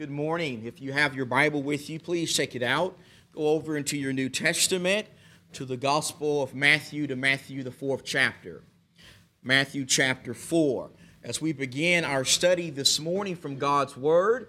Good 0.00 0.10
morning. 0.10 0.62
If 0.64 0.80
you 0.80 0.94
have 0.94 1.14
your 1.14 1.26
Bible 1.26 1.62
with 1.62 1.90
you, 1.90 2.00
please 2.00 2.32
check 2.32 2.56
it 2.56 2.62
out. 2.62 2.96
Go 3.34 3.48
over 3.48 3.76
into 3.76 3.98
your 3.98 4.14
New 4.14 4.30
Testament 4.30 5.06
to 5.52 5.66
the 5.66 5.76
Gospel 5.76 6.42
of 6.42 6.54
Matthew 6.54 7.06
to 7.06 7.16
Matthew, 7.16 7.62
the 7.62 7.70
fourth 7.70 8.02
chapter. 8.02 8.62
Matthew 9.42 9.84
chapter 9.84 10.32
4. 10.32 10.88
As 11.22 11.42
we 11.42 11.52
begin 11.52 12.06
our 12.06 12.24
study 12.24 12.70
this 12.70 12.98
morning 12.98 13.36
from 13.36 13.58
God's 13.58 13.94
Word, 13.94 14.48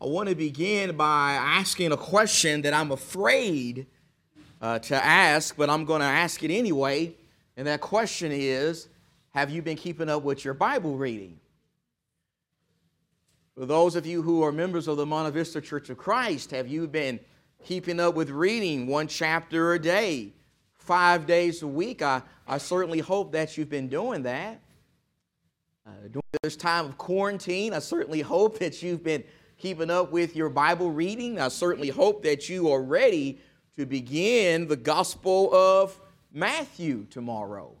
I 0.00 0.04
want 0.04 0.28
to 0.28 0.36
begin 0.36 0.96
by 0.96 1.32
asking 1.32 1.90
a 1.90 1.96
question 1.96 2.62
that 2.62 2.72
I'm 2.72 2.92
afraid 2.92 3.88
uh, 4.62 4.78
to 4.78 5.04
ask, 5.04 5.56
but 5.56 5.68
I'm 5.68 5.84
going 5.84 6.00
to 6.00 6.06
ask 6.06 6.44
it 6.44 6.56
anyway. 6.56 7.12
And 7.56 7.66
that 7.66 7.80
question 7.80 8.30
is 8.30 8.86
Have 9.30 9.50
you 9.50 9.62
been 9.62 9.76
keeping 9.76 10.08
up 10.08 10.22
with 10.22 10.44
your 10.44 10.54
Bible 10.54 10.96
reading? 10.96 11.40
For 13.56 13.64
those 13.64 13.96
of 13.96 14.04
you 14.04 14.20
who 14.20 14.42
are 14.42 14.52
members 14.52 14.86
of 14.86 14.98
the 14.98 15.06
Monte 15.06 15.30
Vista 15.30 15.62
Church 15.62 15.88
of 15.88 15.96
Christ, 15.96 16.50
have 16.50 16.68
you 16.68 16.86
been 16.86 17.18
keeping 17.64 17.98
up 17.98 18.14
with 18.14 18.28
reading 18.28 18.86
one 18.86 19.08
chapter 19.08 19.72
a 19.72 19.78
day, 19.78 20.34
five 20.74 21.24
days 21.24 21.62
a 21.62 21.66
week? 21.66 22.02
I, 22.02 22.20
I 22.46 22.58
certainly 22.58 22.98
hope 22.98 23.32
that 23.32 23.56
you've 23.56 23.70
been 23.70 23.88
doing 23.88 24.24
that. 24.24 24.60
Uh, 25.86 25.90
during 26.02 26.22
this 26.42 26.54
time 26.54 26.84
of 26.84 26.98
quarantine, 26.98 27.72
I 27.72 27.78
certainly 27.78 28.20
hope 28.20 28.58
that 28.58 28.82
you've 28.82 29.02
been 29.02 29.24
keeping 29.56 29.88
up 29.88 30.12
with 30.12 30.36
your 30.36 30.50
Bible 30.50 30.90
reading. 30.90 31.40
I 31.40 31.48
certainly 31.48 31.88
hope 31.88 32.24
that 32.24 32.50
you 32.50 32.70
are 32.70 32.82
ready 32.82 33.40
to 33.78 33.86
begin 33.86 34.68
the 34.68 34.76
Gospel 34.76 35.54
of 35.54 35.98
Matthew 36.30 37.06
tomorrow. 37.06 37.74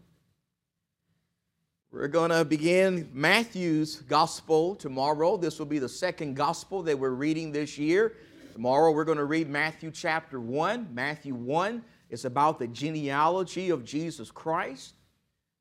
We're 1.96 2.08
going 2.08 2.30
to 2.30 2.44
begin 2.44 3.08
Matthew's 3.14 3.96
gospel 4.02 4.74
tomorrow. 4.74 5.38
This 5.38 5.58
will 5.58 5.64
be 5.64 5.78
the 5.78 5.88
second 5.88 6.34
gospel 6.36 6.82
that 6.82 6.98
we're 6.98 7.08
reading 7.08 7.52
this 7.52 7.78
year. 7.78 8.12
Tomorrow 8.52 8.92
we're 8.92 9.06
going 9.06 9.16
to 9.16 9.24
read 9.24 9.48
Matthew 9.48 9.90
chapter 9.90 10.38
1. 10.38 10.90
Matthew 10.92 11.34
1 11.34 11.82
is 12.10 12.26
about 12.26 12.58
the 12.58 12.66
genealogy 12.66 13.70
of 13.70 13.82
Jesus 13.82 14.30
Christ. 14.30 14.96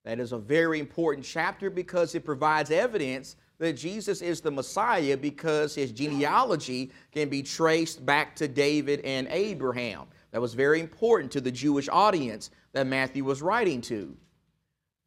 That 0.03 0.19
is 0.19 0.33
a 0.33 0.37
very 0.37 0.81
important 0.81 1.25
chapter 1.25 1.69
because 1.69 2.15
it 2.15 2.25
provides 2.25 2.69
evidence 2.69 3.37
that 3.57 3.77
Jesus 3.77 4.21
is 4.21 4.41
the 4.41 4.51
Messiah 4.51 5.15
because 5.15 5.73
his 5.73 5.93
genealogy 5.93 6.91
can 7.13 7.29
be 7.29 7.43
traced 7.43 8.05
back 8.05 8.35
to 8.35 8.49
David 8.49 8.99
and 9.05 9.29
Abraham. 9.29 10.07
That 10.31 10.41
was 10.41 10.53
very 10.53 10.81
important 10.81 11.31
to 11.31 11.39
the 11.39 11.49
Jewish 11.49 11.87
audience 11.87 12.51
that 12.73 12.87
Matthew 12.87 13.23
was 13.23 13.41
writing 13.41 13.79
to. 13.83 14.17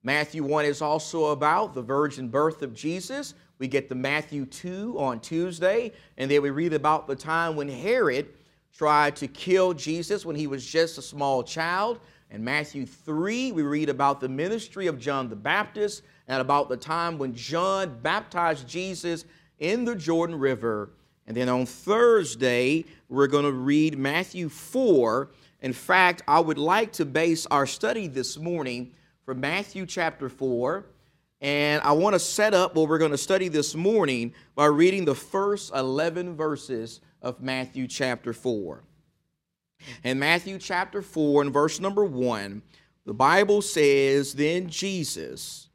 Matthew 0.03 0.45
1 0.45 0.65
is 0.65 0.81
also 0.81 1.27
about 1.27 1.75
the 1.75 1.83
virgin 1.83 2.29
birth 2.29 2.63
of 2.63 2.73
Jesus. 2.73 3.35
We 3.59 3.67
get 3.67 3.89
the 3.89 3.95
Matthew 3.97 4.47
2 4.47 4.95
on 4.99 5.19
Tuesday, 5.21 5.93
and 6.17 6.31
then 6.31 6.43
we 6.43 6.51
read 6.51 6.73
about 6.73 7.09
the 7.09 7.17
time 7.17 7.57
when 7.57 7.69
Herod 7.69 8.29
tried 8.73 9.17
to 9.17 9.27
kill 9.27 9.75
Jesus 9.75 10.25
when 10.25 10.37
he 10.37 10.47
was 10.47 10.65
just 10.65 10.99
a 10.99 11.03
small 11.03 11.43
child. 11.43 11.99
In 12.31 12.45
Matthew 12.45 12.87
3, 12.87 13.51
we 13.53 13.63
read 13.63 13.89
about 13.89 14.21
the 14.21 14.29
ministry 14.29 14.87
of 14.87 15.01
John 15.01 15.29
the 15.29 15.37
Baptist 15.37 16.03
and 16.29 16.41
about 16.41 16.69
the 16.69 16.77
time 16.77 17.19
when 17.19 17.35
John 17.35 17.99
baptized 18.01 18.69
Jesus 18.69 19.25
in 19.59 19.85
the 19.85 19.97
Jordan 19.97 20.39
River. 20.39 20.91
And 21.27 21.37
then 21.37 21.49
on 21.49 21.67
Thursday, 21.67 22.85
we're 23.09 23.27
going 23.27 23.45
to 23.45 23.53
read 23.53 23.99
Matthew 23.99 24.49
4. 24.49 25.31
In 25.63 25.73
fact, 25.73 26.23
I 26.29 26.39
would 26.39 26.59
like 26.59 26.93
to 26.93 27.05
base 27.05 27.47
our 27.47 27.67
study 27.67 28.07
this 28.07 28.39
morning 28.39 28.93
from 29.29 29.41
Matthew 29.41 29.85
chapter 29.85 30.31
4. 30.31 30.87
And 31.43 31.83
I 31.83 31.93
want 31.93 32.15
to 32.15 32.19
set 32.19 32.55
up 32.55 32.75
what 32.75 32.89
we're 32.89 32.97
going 32.97 33.11
to 33.11 33.19
study 33.19 33.49
this 33.49 33.75
morning 33.75 34.33
by 34.55 34.65
reading 34.65 35.05
the 35.05 35.15
first 35.15 35.71
11 35.75 36.35
verses 36.35 37.03
of 37.21 37.43
Matthew 37.43 37.89
chapter 37.89 38.33
4. 38.33 38.83
In 40.03 40.19
Matthew 40.19 40.59
chapter 40.59 41.03
4, 41.03 41.43
and 41.43 41.53
verse 41.53 41.79
number 41.79 42.07
1, 42.07 42.63
the 43.05 43.13
Bible 43.13 43.61
says, 43.61 44.33
Then 44.33 44.71
Jesus, 44.71 45.69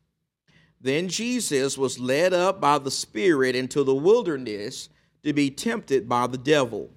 then 0.81 1.07
Jesus 1.07 1.77
was 1.77 1.99
led 1.99 2.33
up 2.33 2.59
by 2.59 2.79
the 2.79 2.89
Spirit 2.89 3.55
into 3.55 3.83
the 3.83 3.93
wilderness 3.93 4.89
to 5.23 5.31
be 5.31 5.51
tempted 5.51 6.09
by 6.09 6.25
the 6.25 6.39
devil. 6.39 6.89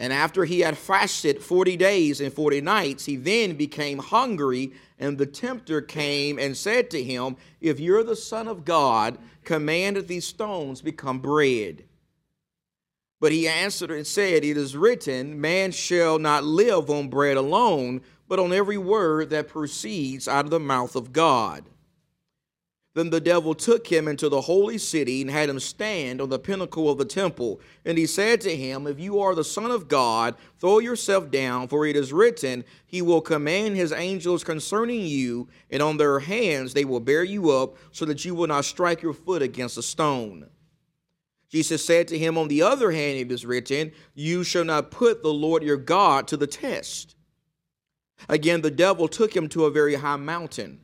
And 0.00 0.14
after 0.14 0.46
he 0.46 0.60
had 0.60 0.78
fasted 0.78 1.42
40 1.42 1.76
days 1.76 2.22
and 2.22 2.32
40 2.32 2.62
nights, 2.62 3.04
he 3.04 3.16
then 3.16 3.54
became 3.54 3.98
hungry. 3.98 4.72
And 4.98 5.18
the 5.18 5.26
tempter 5.26 5.82
came 5.82 6.38
and 6.38 6.56
said 6.56 6.88
to 6.90 7.04
him, 7.04 7.36
If 7.60 7.78
you're 7.78 8.02
the 8.02 8.16
Son 8.16 8.48
of 8.48 8.64
God, 8.64 9.18
command 9.44 9.96
that 9.96 10.08
these 10.08 10.26
stones 10.26 10.80
become 10.80 11.18
bread. 11.18 11.84
But 13.20 13.32
he 13.32 13.46
answered 13.46 13.90
and 13.90 14.06
said, 14.06 14.42
It 14.42 14.56
is 14.56 14.74
written, 14.74 15.38
Man 15.38 15.70
shall 15.70 16.18
not 16.18 16.44
live 16.44 16.88
on 16.88 17.08
bread 17.08 17.36
alone, 17.36 18.00
but 18.26 18.38
on 18.38 18.54
every 18.54 18.78
word 18.78 19.28
that 19.28 19.48
proceeds 19.48 20.26
out 20.26 20.46
of 20.46 20.50
the 20.50 20.58
mouth 20.58 20.96
of 20.96 21.12
God. 21.12 21.64
Then 22.92 23.10
the 23.10 23.20
devil 23.20 23.54
took 23.54 23.86
him 23.86 24.08
into 24.08 24.28
the 24.28 24.40
holy 24.40 24.76
city 24.76 25.20
and 25.20 25.30
had 25.30 25.48
him 25.48 25.60
stand 25.60 26.20
on 26.20 26.28
the 26.28 26.40
pinnacle 26.40 26.90
of 26.90 26.98
the 26.98 27.04
temple. 27.04 27.60
And 27.84 27.96
he 27.96 28.04
said 28.04 28.40
to 28.40 28.56
him, 28.56 28.88
If 28.88 28.98
you 28.98 29.20
are 29.20 29.34
the 29.34 29.44
Son 29.44 29.70
of 29.70 29.86
God, 29.86 30.34
throw 30.58 30.80
yourself 30.80 31.30
down, 31.30 31.68
for 31.68 31.86
it 31.86 31.94
is 31.94 32.12
written, 32.12 32.64
He 32.84 33.00
will 33.00 33.20
command 33.20 33.76
His 33.76 33.92
angels 33.92 34.42
concerning 34.42 35.02
you, 35.02 35.48
and 35.70 35.80
on 35.82 35.98
their 35.98 36.18
hands 36.18 36.74
they 36.74 36.84
will 36.84 36.98
bear 36.98 37.22
you 37.22 37.50
up, 37.50 37.76
so 37.92 38.04
that 38.06 38.24
you 38.24 38.34
will 38.34 38.48
not 38.48 38.64
strike 38.64 39.02
your 39.02 39.14
foot 39.14 39.40
against 39.40 39.78
a 39.78 39.82
stone. 39.82 40.50
Jesus 41.48 41.84
said 41.84 42.08
to 42.08 42.18
him, 42.18 42.36
On 42.36 42.48
the 42.48 42.62
other 42.62 42.90
hand, 42.90 43.18
it 43.18 43.30
is 43.30 43.46
written, 43.46 43.92
You 44.14 44.42
shall 44.42 44.64
not 44.64 44.90
put 44.90 45.22
the 45.22 45.32
Lord 45.32 45.62
your 45.62 45.76
God 45.76 46.26
to 46.28 46.36
the 46.36 46.46
test. 46.46 47.14
Again, 48.28 48.62
the 48.62 48.70
devil 48.70 49.06
took 49.06 49.34
him 49.34 49.48
to 49.50 49.64
a 49.64 49.70
very 49.70 49.94
high 49.94 50.16
mountain 50.16 50.80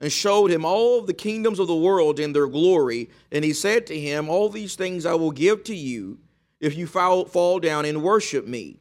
and 0.00 0.10
showed 0.10 0.50
him 0.50 0.64
all 0.64 1.02
the 1.02 1.12
kingdoms 1.12 1.58
of 1.58 1.66
the 1.66 1.74
world 1.74 2.18
in 2.18 2.32
their 2.32 2.46
glory. 2.46 3.10
And 3.30 3.44
he 3.44 3.52
said 3.52 3.86
to 3.88 3.98
him, 3.98 4.28
All 4.28 4.48
these 4.48 4.74
things 4.74 5.04
I 5.04 5.14
will 5.14 5.30
give 5.30 5.64
to 5.64 5.74
you 5.74 6.18
if 6.60 6.76
you 6.76 6.86
fall, 6.86 7.58
down 7.58 7.84
and 7.84 8.02
worship 8.02 8.46
me. 8.46 8.78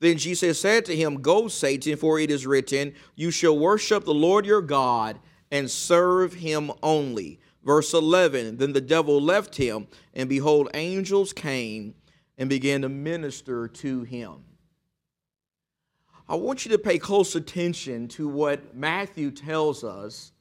Then 0.00 0.16
Jesus 0.16 0.60
said 0.60 0.84
to 0.86 0.96
him, 0.96 1.22
Go, 1.22 1.48
Satan, 1.48 1.96
for 1.96 2.18
it 2.18 2.30
is 2.30 2.46
written, 2.46 2.94
You 3.16 3.30
shall 3.30 3.58
worship 3.58 4.04
the 4.04 4.14
Lord 4.14 4.46
your 4.46 4.62
God 4.62 5.18
and 5.50 5.70
serve 5.70 6.34
him 6.34 6.70
only. 6.82 7.40
Verse 7.64 7.94
11 7.94 8.58
Then 8.58 8.72
the 8.72 8.80
devil 8.80 9.20
left 9.20 9.56
him, 9.56 9.86
and 10.12 10.28
behold, 10.28 10.68
angels 10.74 11.32
came 11.32 11.94
and 12.36 12.48
began 12.48 12.82
to 12.82 12.88
minister 12.88 13.68
to 13.68 14.02
him. 14.02 14.44
I 16.26 16.36
want 16.36 16.64
you 16.64 16.70
to 16.72 16.78
pay 16.78 16.98
close 16.98 17.34
attention 17.34 18.08
to 18.08 18.26
what 18.26 18.74
Matthew 18.74 19.30
tells 19.30 19.84
us 19.84 20.32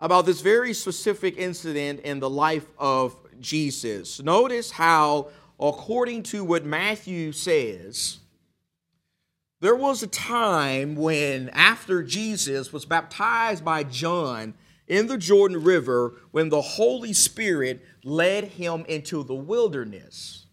about 0.00 0.24
this 0.24 0.40
very 0.40 0.72
specific 0.72 1.36
incident 1.36 2.00
in 2.00 2.20
the 2.20 2.30
life 2.30 2.66
of 2.78 3.16
Jesus. 3.38 4.22
Notice 4.22 4.70
how, 4.70 5.28
according 5.60 6.22
to 6.24 6.42
what 6.42 6.64
Matthew 6.64 7.32
says, 7.32 8.18
there 9.60 9.76
was 9.76 10.02
a 10.02 10.06
time 10.06 10.94
when, 10.94 11.50
after 11.50 12.02
Jesus 12.02 12.72
was 12.72 12.86
baptized 12.86 13.64
by 13.64 13.82
John 13.82 14.54
in 14.86 15.06
the 15.06 15.18
Jordan 15.18 15.62
River, 15.62 16.14
when 16.30 16.48
the 16.48 16.62
Holy 16.62 17.12
Spirit 17.12 17.84
led 18.04 18.44
him 18.44 18.86
into 18.88 19.22
the 19.22 19.34
wilderness. 19.34 20.46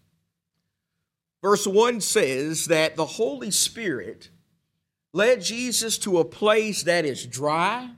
Verse 1.42 1.66
1 1.66 2.00
says 2.00 2.66
that 2.66 2.96
the 2.96 3.06
Holy 3.06 3.50
Spirit 3.50 4.30
led 5.12 5.42
Jesus 5.42 5.98
to 5.98 6.18
a 6.18 6.24
place 6.24 6.82
that 6.84 7.04
is 7.04 7.24
dry 7.24 7.90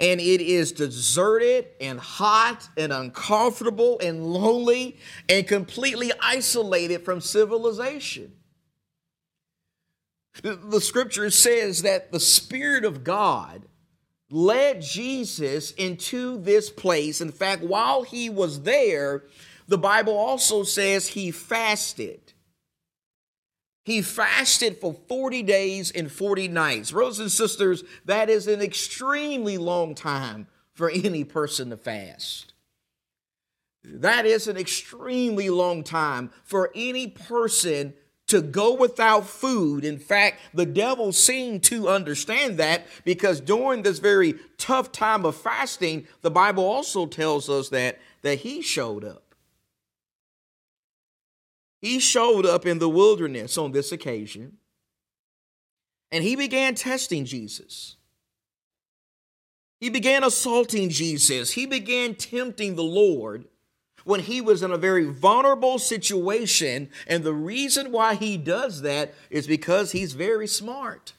and 0.00 0.20
it 0.20 0.40
is 0.40 0.72
deserted 0.72 1.66
and 1.80 1.98
hot 1.98 2.68
and 2.76 2.92
uncomfortable 2.92 3.98
and 4.00 4.26
lonely 4.26 4.96
and 5.28 5.46
completely 5.46 6.12
isolated 6.20 7.04
from 7.04 7.20
civilization. 7.20 8.32
The 10.42 10.80
scripture 10.80 11.30
says 11.30 11.82
that 11.82 12.12
the 12.12 12.20
Spirit 12.20 12.84
of 12.84 13.04
God 13.04 13.62
led 14.30 14.82
Jesus 14.82 15.70
into 15.72 16.38
this 16.38 16.68
place. 16.68 17.20
In 17.20 17.32
fact, 17.32 17.62
while 17.62 18.02
he 18.02 18.28
was 18.28 18.62
there, 18.62 19.24
the 19.68 19.78
Bible 19.78 20.16
also 20.16 20.62
says 20.62 21.08
he 21.08 21.30
fasted. 21.30 22.32
He 23.84 24.02
fasted 24.02 24.78
for 24.78 24.94
40 25.08 25.42
days 25.44 25.92
and 25.92 26.10
40 26.10 26.48
nights. 26.48 26.90
Brothers 26.90 27.20
and 27.20 27.30
sisters, 27.30 27.84
that 28.04 28.28
is 28.28 28.48
an 28.48 28.60
extremely 28.60 29.58
long 29.58 29.94
time 29.94 30.48
for 30.74 30.90
any 30.90 31.24
person 31.24 31.70
to 31.70 31.76
fast. 31.76 32.52
That 33.84 34.26
is 34.26 34.48
an 34.48 34.56
extremely 34.56 35.50
long 35.50 35.84
time 35.84 36.30
for 36.42 36.72
any 36.74 37.06
person 37.06 37.94
to 38.26 38.42
go 38.42 38.74
without 38.74 39.26
food. 39.26 39.84
In 39.84 39.98
fact, 39.98 40.40
the 40.52 40.66
devil 40.66 41.12
seemed 41.12 41.62
to 41.64 41.88
understand 41.88 42.58
that 42.58 42.86
because 43.04 43.40
during 43.40 43.82
this 43.82 44.00
very 44.00 44.34
tough 44.58 44.90
time 44.90 45.24
of 45.24 45.36
fasting, 45.36 46.06
the 46.22 46.30
Bible 46.30 46.64
also 46.64 47.06
tells 47.06 47.48
us 47.48 47.68
that, 47.68 48.00
that 48.22 48.40
he 48.40 48.62
showed 48.62 49.04
up. 49.04 49.25
He 51.80 51.98
showed 51.98 52.46
up 52.46 52.66
in 52.66 52.78
the 52.78 52.88
wilderness 52.88 53.56
on 53.58 53.72
this 53.72 53.92
occasion 53.92 54.58
and 56.10 56.24
he 56.24 56.36
began 56.36 56.74
testing 56.74 57.24
Jesus. 57.24 57.96
He 59.80 59.90
began 59.90 60.24
assaulting 60.24 60.88
Jesus. 60.88 61.52
He 61.52 61.66
began 61.66 62.14
tempting 62.14 62.76
the 62.76 62.82
Lord 62.82 63.46
when 64.04 64.20
he 64.20 64.40
was 64.40 64.62
in 64.62 64.70
a 64.70 64.78
very 64.78 65.04
vulnerable 65.04 65.78
situation. 65.78 66.88
And 67.06 67.24
the 67.24 67.34
reason 67.34 67.92
why 67.92 68.14
he 68.14 68.36
does 68.36 68.82
that 68.82 69.14
is 69.28 69.46
because 69.46 69.92
he's 69.92 70.14
very 70.14 70.46
smart. 70.46 71.12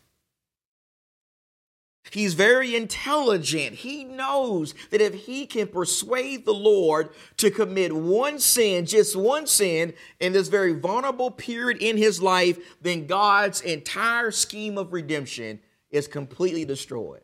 He's 2.12 2.34
very 2.34 2.76
intelligent. 2.76 3.76
He 3.76 4.04
knows 4.04 4.74
that 4.92 5.02
if 5.02 5.14
he 5.26 5.46
can 5.46 5.68
persuade 5.68 6.46
the 6.46 6.54
Lord 6.54 7.10
to 7.38 7.52
commit 7.52 7.94
one 7.94 8.40
sin, 8.40 8.86
just 8.86 9.16
one 9.16 9.48
sin, 9.48 9.94
in 10.20 10.34
this 10.34 10.48
very 10.48 10.74
vulnerable 10.74 11.32
period 11.32 11.82
in 11.82 11.98
his 11.98 12.22
life, 12.22 12.58
then 12.82 13.08
God's 13.08 13.62
entire 13.62 14.32
scheme 14.32 14.78
of 14.78 14.94
redemption 14.94 15.60
is 15.90 16.08
completely 16.08 16.66
destroyed. 16.66 17.22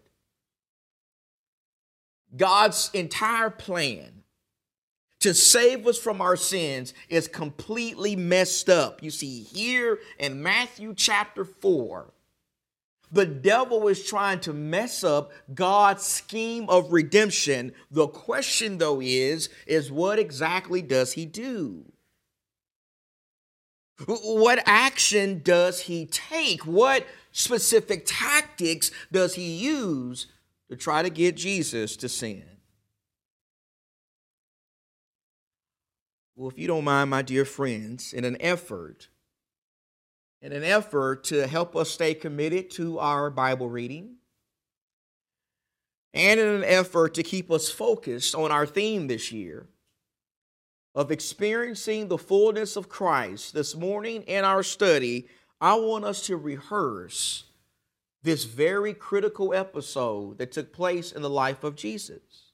God's 2.35 2.89
entire 2.93 3.49
plan 3.49 4.23
to 5.19 5.33
save 5.33 5.87
us 5.87 5.97
from 5.97 6.19
our 6.19 6.35
sins 6.35 6.93
is 7.07 7.27
completely 7.27 8.15
messed 8.15 8.69
up. 8.69 9.01
You 9.01 9.11
see, 9.11 9.41
here 9.41 9.99
in 10.19 10.43
Matthew 10.43 10.93
chapter 10.95 11.45
4, 11.45 12.11
the 13.13 13.25
devil 13.27 13.87
is 13.87 14.03
trying 14.03 14.39
to 14.41 14.53
mess 14.53 15.03
up 15.03 15.31
God's 15.53 16.03
scheme 16.03 16.67
of 16.67 16.91
redemption. 16.91 17.73
The 17.91 18.07
question 18.07 18.79
though 18.79 18.99
is 19.01 19.49
is 19.67 19.91
what 19.91 20.17
exactly 20.19 20.81
does 20.81 21.13
he 21.13 21.25
do? 21.25 21.85
What 24.07 24.61
action 24.65 25.41
does 25.43 25.81
he 25.81 26.07
take? 26.07 26.65
What 26.65 27.05
specific 27.31 28.03
tactics 28.05 28.89
does 29.11 29.35
he 29.35 29.55
use 29.57 30.27
to 30.69 30.75
try 30.75 31.03
to 31.03 31.11
get 31.11 31.37
Jesus 31.37 31.95
to 31.97 32.09
sin? 32.09 32.43
Well, 36.35 36.49
if 36.49 36.57
you 36.57 36.65
don't 36.65 36.83
mind, 36.83 37.11
my 37.11 37.21
dear 37.21 37.45
friends, 37.45 38.11
in 38.11 38.25
an 38.25 38.37
effort 38.39 39.07
in 40.43 40.51
an 40.51 40.63
effort 40.63 41.23
to 41.23 41.47
help 41.47 41.73
us 41.73 41.89
stay 41.89 42.13
committed 42.13 42.69
to 42.69 42.99
our 42.99 43.29
Bible 43.29 43.69
reading 43.69 44.17
and 46.13 46.37
in 46.37 46.47
an 46.47 46.63
effort 46.65 47.13
to 47.13 47.23
keep 47.23 47.49
us 47.49 47.69
focused 47.69 48.35
on 48.35 48.51
our 48.51 48.65
theme 48.65 49.07
this 49.07 49.31
year 49.31 49.67
of 50.93 51.11
experiencing 51.11 52.09
the 52.09 52.17
fullness 52.17 52.75
of 52.75 52.89
Christ 52.89 53.53
this 53.53 53.73
morning 53.73 54.21
in 54.23 54.43
our 54.43 54.63
study, 54.63 55.27
I 55.61 55.75
want 55.75 56.03
us 56.03 56.25
to 56.27 56.35
rehearse 56.35 57.45
this 58.21 58.43
very 58.43 58.93
critical 58.93 59.53
episode 59.53 60.37
that 60.39 60.51
took 60.51 60.73
place 60.73 61.13
in 61.13 61.21
the 61.21 61.29
life 61.29 61.63
of 61.63 61.77
Jesus. 61.77 62.51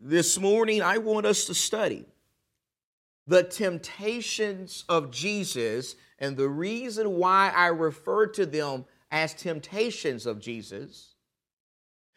This 0.00 0.38
morning, 0.38 0.82
I 0.82 0.98
want 0.98 1.24
us 1.24 1.44
to 1.46 1.54
study 1.54 2.04
the 3.28 3.42
temptations 3.42 4.84
of 4.88 5.10
Jesus, 5.10 5.94
and 6.18 6.36
the 6.36 6.48
reason 6.48 7.18
why 7.18 7.52
I 7.54 7.66
refer 7.66 8.26
to 8.28 8.46
them 8.46 8.86
as 9.10 9.34
temptations 9.34 10.26
of 10.26 10.40
Jesus 10.40 11.14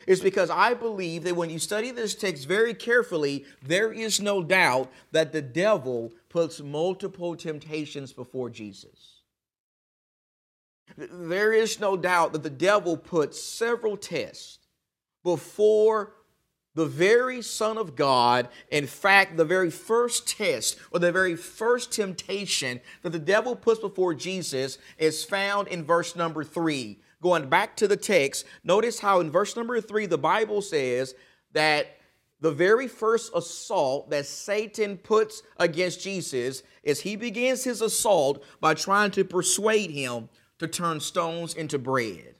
is 0.07 0.21
because 0.21 0.49
I 0.49 0.73
believe 0.73 1.23
that 1.25 1.35
when 1.35 1.49
you 1.49 1.59
study 1.59 1.91
this 1.91 2.15
text 2.15 2.47
very 2.47 2.73
carefully, 2.73 3.45
there 3.61 3.91
is 3.91 4.19
no 4.19 4.41
doubt 4.41 4.91
that 5.11 5.31
the 5.31 5.41
devil 5.41 6.11
puts 6.29 6.59
multiple 6.59 7.35
temptations 7.35 8.11
before 8.13 8.49
Jesus. 8.49 9.21
There 10.97 11.53
is 11.53 11.79
no 11.79 11.97
doubt 11.97 12.33
that 12.33 12.43
the 12.43 12.49
devil 12.49 12.97
puts 12.97 13.41
several 13.41 13.95
tests 13.95 14.59
before 15.23 16.13
the 16.73 16.85
very 16.85 17.41
Son 17.41 17.77
of 17.77 17.95
God, 17.95 18.47
in 18.69 18.87
fact, 18.87 19.35
the 19.35 19.45
very 19.45 19.69
first 19.69 20.27
test 20.27 20.77
or 20.91 20.99
the 20.99 21.11
very 21.11 21.35
first 21.35 21.91
temptation 21.91 22.79
that 23.01 23.09
the 23.09 23.19
devil 23.19 23.55
puts 23.55 23.81
before 23.81 24.13
Jesus 24.13 24.77
is 24.97 25.23
found 25.23 25.67
in 25.67 25.83
verse 25.83 26.15
number 26.15 26.43
three. 26.43 26.99
Going 27.21 27.49
back 27.49 27.75
to 27.77 27.87
the 27.87 27.97
text, 27.97 28.45
notice 28.63 28.99
how 28.99 29.19
in 29.19 29.29
verse 29.29 29.55
number 29.55 29.79
three, 29.81 30.05
the 30.05 30.17
Bible 30.17 30.61
says 30.61 31.13
that 31.51 31.97
the 32.39 32.51
very 32.51 32.87
first 32.87 33.31
assault 33.35 34.09
that 34.09 34.25
Satan 34.25 34.97
puts 34.97 35.43
against 35.57 36.01
Jesus 36.01 36.63
is 36.81 37.01
he 37.01 37.15
begins 37.15 37.63
his 37.63 37.81
assault 37.81 38.43
by 38.59 38.73
trying 38.73 39.11
to 39.11 39.23
persuade 39.23 39.91
him 39.91 40.29
to 40.57 40.67
turn 40.67 40.99
stones 40.99 41.53
into 41.53 41.77
bread. 41.77 42.35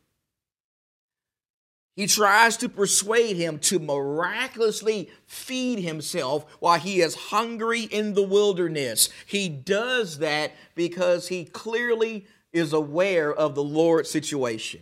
He 1.95 2.07
tries 2.07 2.55
to 2.57 2.69
persuade 2.69 3.35
him 3.35 3.59
to 3.59 3.77
miraculously 3.77 5.09
feed 5.25 5.79
himself 5.79 6.45
while 6.59 6.79
he 6.79 7.01
is 7.01 7.15
hungry 7.15 7.81
in 7.83 8.13
the 8.13 8.23
wilderness. 8.23 9.09
He 9.25 9.49
does 9.49 10.19
that 10.19 10.53
because 10.73 11.27
he 11.27 11.43
clearly 11.43 12.25
is 12.53 12.71
aware 12.71 13.33
of 13.33 13.55
the 13.55 13.63
Lord's 13.63 14.09
situation. 14.09 14.81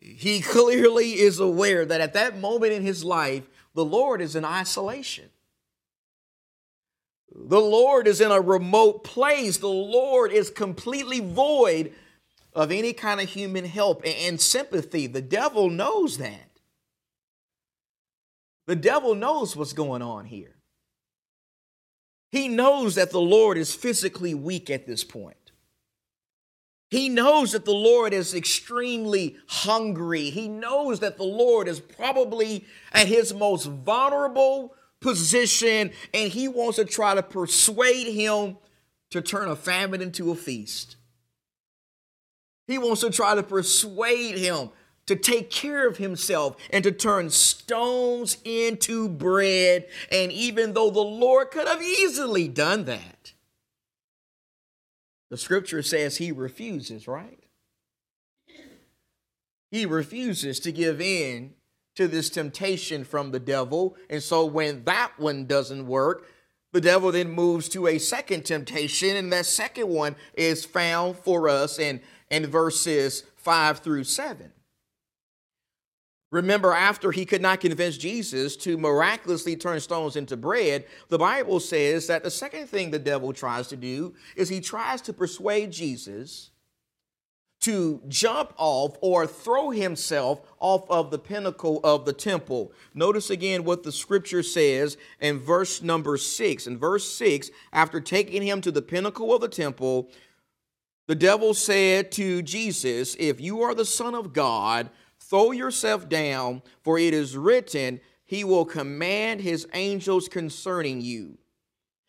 He 0.00 0.40
clearly 0.40 1.12
is 1.12 1.38
aware 1.38 1.84
that 1.84 2.00
at 2.00 2.14
that 2.14 2.38
moment 2.38 2.72
in 2.72 2.82
his 2.82 3.04
life, 3.04 3.48
the 3.74 3.84
Lord 3.84 4.20
is 4.20 4.34
in 4.34 4.44
isolation. 4.44 5.30
The 7.34 7.60
Lord 7.60 8.06
is 8.08 8.20
in 8.20 8.30
a 8.30 8.40
remote 8.40 9.04
place. 9.04 9.58
The 9.58 9.68
Lord 9.68 10.32
is 10.32 10.50
completely 10.50 11.20
void 11.20 11.92
of 12.56 12.72
any 12.72 12.94
kind 12.94 13.20
of 13.20 13.28
human 13.28 13.66
help 13.66 14.02
and 14.04 14.40
sympathy. 14.40 15.06
The 15.06 15.20
devil 15.20 15.68
knows 15.68 16.16
that. 16.18 16.50
The 18.66 18.74
devil 18.74 19.14
knows 19.14 19.54
what's 19.54 19.74
going 19.74 20.02
on 20.02 20.24
here. 20.24 20.56
He 22.32 22.48
knows 22.48 22.96
that 22.96 23.10
the 23.10 23.20
Lord 23.20 23.58
is 23.58 23.74
physically 23.74 24.34
weak 24.34 24.70
at 24.70 24.86
this 24.86 25.04
point. 25.04 25.36
He 26.90 27.08
knows 27.08 27.52
that 27.52 27.64
the 27.66 27.72
Lord 27.74 28.14
is 28.14 28.34
extremely 28.34 29.36
hungry. 29.48 30.30
He 30.30 30.48
knows 30.48 31.00
that 31.00 31.18
the 31.18 31.24
Lord 31.24 31.68
is 31.68 31.78
probably 31.78 32.64
at 32.92 33.06
his 33.06 33.34
most 33.34 33.66
vulnerable 33.66 34.74
position, 35.00 35.90
and 36.14 36.32
he 36.32 36.48
wants 36.48 36.76
to 36.76 36.84
try 36.84 37.14
to 37.14 37.22
persuade 37.22 38.12
him 38.12 38.56
to 39.10 39.20
turn 39.20 39.48
a 39.48 39.56
famine 39.56 40.00
into 40.00 40.30
a 40.30 40.34
feast. 40.34 40.96
He 42.66 42.78
wants 42.78 43.00
to 43.02 43.10
try 43.10 43.34
to 43.34 43.42
persuade 43.42 44.38
him 44.38 44.70
to 45.06 45.14
take 45.14 45.50
care 45.50 45.86
of 45.86 45.98
himself 45.98 46.56
and 46.70 46.82
to 46.82 46.90
turn 46.90 47.30
stones 47.30 48.38
into 48.44 49.08
bread. 49.08 49.86
And 50.10 50.32
even 50.32 50.72
though 50.72 50.90
the 50.90 51.00
Lord 51.00 51.50
could 51.50 51.68
have 51.68 51.80
easily 51.80 52.48
done 52.48 52.84
that, 52.86 53.32
the 55.30 55.36
scripture 55.36 55.82
says 55.82 56.16
he 56.16 56.32
refuses, 56.32 57.06
right? 57.06 57.38
He 59.70 59.86
refuses 59.86 60.60
to 60.60 60.72
give 60.72 61.00
in 61.00 61.54
to 61.96 62.08
this 62.08 62.30
temptation 62.30 63.04
from 63.04 63.30
the 63.30 63.40
devil. 63.40 63.96
And 64.10 64.22
so 64.22 64.44
when 64.44 64.84
that 64.84 65.12
one 65.16 65.46
doesn't 65.46 65.86
work, 65.86 66.26
the 66.72 66.80
devil 66.80 67.10
then 67.10 67.30
moves 67.30 67.68
to 67.70 67.86
a 67.86 67.98
second 67.98 68.44
temptation, 68.44 69.16
and 69.16 69.32
that 69.32 69.46
second 69.46 69.88
one 69.88 70.14
is 70.34 70.64
found 70.64 71.16
for 71.16 71.48
us 71.48 71.78
in 71.78 72.00
and 72.30 72.46
verses 72.46 73.24
5 73.36 73.78
through 73.78 74.04
7. 74.04 74.52
Remember, 76.32 76.72
after 76.72 77.12
he 77.12 77.24
could 77.24 77.40
not 77.40 77.60
convince 77.60 77.96
Jesus 77.96 78.56
to 78.58 78.76
miraculously 78.76 79.56
turn 79.56 79.78
stones 79.80 80.16
into 80.16 80.36
bread, 80.36 80.84
the 81.08 81.18
Bible 81.18 81.60
says 81.60 82.08
that 82.08 82.24
the 82.24 82.30
second 82.30 82.66
thing 82.66 82.90
the 82.90 82.98
devil 82.98 83.32
tries 83.32 83.68
to 83.68 83.76
do 83.76 84.14
is 84.34 84.48
he 84.48 84.60
tries 84.60 85.00
to 85.02 85.12
persuade 85.12 85.70
Jesus 85.70 86.50
to 87.60 88.00
jump 88.06 88.52
off 88.58 88.96
or 89.00 89.26
throw 89.26 89.70
himself 89.70 90.40
off 90.60 90.88
of 90.90 91.10
the 91.10 91.18
pinnacle 91.18 91.80
of 91.82 92.04
the 92.04 92.12
temple. 92.12 92.72
Notice 92.94 93.30
again 93.30 93.64
what 93.64 93.82
the 93.82 93.92
scripture 93.92 94.42
says 94.42 94.96
in 95.20 95.38
verse 95.38 95.82
number 95.82 96.16
six. 96.16 96.66
In 96.66 96.78
verse 96.78 97.10
six, 97.10 97.50
after 97.72 98.00
taking 98.00 98.42
him 98.42 98.60
to 98.60 98.70
the 98.70 98.82
pinnacle 98.82 99.34
of 99.34 99.40
the 99.40 99.48
temple, 99.48 100.10
the 101.06 101.14
devil 101.14 101.54
said 101.54 102.10
to 102.12 102.42
Jesus, 102.42 103.16
If 103.18 103.40
you 103.40 103.62
are 103.62 103.74
the 103.74 103.84
Son 103.84 104.14
of 104.14 104.32
God, 104.32 104.90
throw 105.20 105.52
yourself 105.52 106.08
down, 106.08 106.62
for 106.82 106.98
it 106.98 107.14
is 107.14 107.36
written, 107.36 108.00
He 108.24 108.42
will 108.44 108.64
command 108.64 109.40
His 109.40 109.66
angels 109.72 110.28
concerning 110.28 111.00
you. 111.00 111.38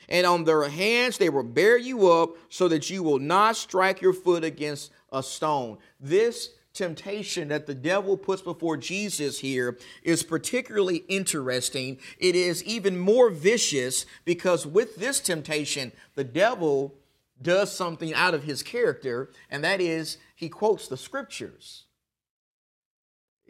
And 0.10 0.26
on 0.26 0.46
their 0.46 0.68
hands 0.70 1.18
they 1.18 1.30
will 1.30 1.44
bear 1.44 1.78
you 1.78 2.10
up, 2.10 2.32
so 2.50 2.68
that 2.70 2.90
you 2.90 3.04
will 3.04 3.20
not 3.20 3.56
strike 3.56 4.02
your 4.02 4.14
foot 4.14 4.44
against 4.44 4.92
a 5.12 5.22
stone. 5.22 5.78
This 6.00 6.52
temptation 6.74 7.48
that 7.48 7.66
the 7.66 7.76
devil 7.76 8.16
puts 8.16 8.42
before 8.42 8.78
Jesus 8.78 9.40
here 9.40 9.78
is 10.04 10.22
particularly 10.24 10.98
interesting. 11.08 11.98
It 12.20 12.36
is 12.36 12.64
even 12.64 12.98
more 12.98 13.30
vicious 13.32 14.06
because 14.26 14.66
with 14.66 14.96
this 14.96 15.20
temptation, 15.20 15.92
the 16.14 16.24
devil 16.24 16.94
does 17.42 17.72
something 17.72 18.14
out 18.14 18.34
of 18.34 18.44
his 18.44 18.64
character, 18.64 19.32
and 19.50 19.64
that 19.64 19.82
is 19.82 20.18
he 20.36 20.50
quotes 20.50 20.88
the 20.88 20.98
scriptures. 20.98 21.86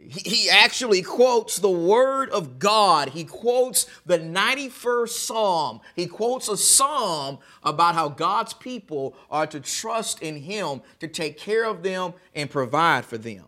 He 0.00 0.48
actually 0.48 1.02
quotes 1.02 1.58
the 1.58 1.68
word 1.68 2.30
of 2.30 2.60
God. 2.60 3.08
He 3.08 3.24
quotes 3.24 3.86
the 4.06 4.18
91st 4.18 5.08
Psalm. 5.08 5.80
He 5.96 6.06
quotes 6.06 6.48
a 6.48 6.56
psalm 6.56 7.38
about 7.64 7.96
how 7.96 8.08
God's 8.08 8.54
people 8.54 9.16
are 9.28 9.46
to 9.48 9.58
trust 9.58 10.22
in 10.22 10.36
Him 10.36 10.82
to 11.00 11.08
take 11.08 11.36
care 11.36 11.64
of 11.64 11.82
them 11.82 12.14
and 12.32 12.48
provide 12.48 13.06
for 13.06 13.18
them. 13.18 13.44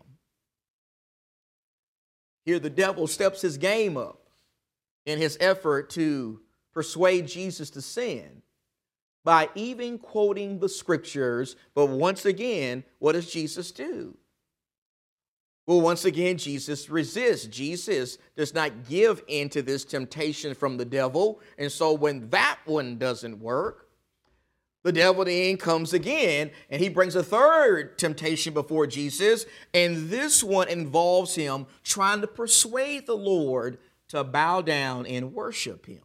Here, 2.43 2.59
the 2.59 2.69
devil 2.69 3.07
steps 3.07 3.41
his 3.41 3.57
game 3.57 3.95
up 3.95 4.29
in 5.05 5.19
his 5.19 5.37
effort 5.39 5.89
to 5.91 6.41
persuade 6.73 7.27
Jesus 7.27 7.69
to 7.71 7.81
sin 7.81 8.40
by 9.23 9.49
even 9.55 9.97
quoting 9.97 10.59
the 10.59 10.69
scriptures. 10.69 11.55
But 11.73 11.87
once 11.87 12.25
again, 12.25 12.83
what 12.99 13.13
does 13.13 13.31
Jesus 13.31 13.71
do? 13.71 14.17
Well, 15.67 15.81
once 15.81 16.05
again, 16.05 16.37
Jesus 16.37 16.89
resists. 16.89 17.45
Jesus 17.45 18.17
does 18.35 18.53
not 18.53 18.89
give 18.89 19.23
in 19.27 19.47
to 19.49 19.61
this 19.61 19.85
temptation 19.85 20.55
from 20.55 20.77
the 20.77 20.85
devil. 20.85 21.39
And 21.57 21.71
so 21.71 21.93
when 21.93 22.29
that 22.29 22.59
one 22.65 22.97
doesn't 22.97 23.39
work, 23.39 23.87
the 24.83 24.91
devil 24.91 25.23
then 25.23 25.57
comes 25.57 25.93
again 25.93 26.49
and 26.69 26.81
he 26.81 26.89
brings 26.89 27.15
a 27.15 27.23
third 27.23 27.99
temptation 27.99 28.53
before 28.53 28.87
Jesus. 28.87 29.45
And 29.73 30.09
this 30.09 30.43
one 30.43 30.67
involves 30.67 31.35
him 31.35 31.67
trying 31.83 32.21
to 32.21 32.27
persuade 32.27 33.05
the 33.05 33.15
Lord 33.15 33.77
to 34.09 34.23
bow 34.23 34.61
down 34.61 35.05
and 35.05 35.33
worship 35.33 35.85
him. 35.85 36.01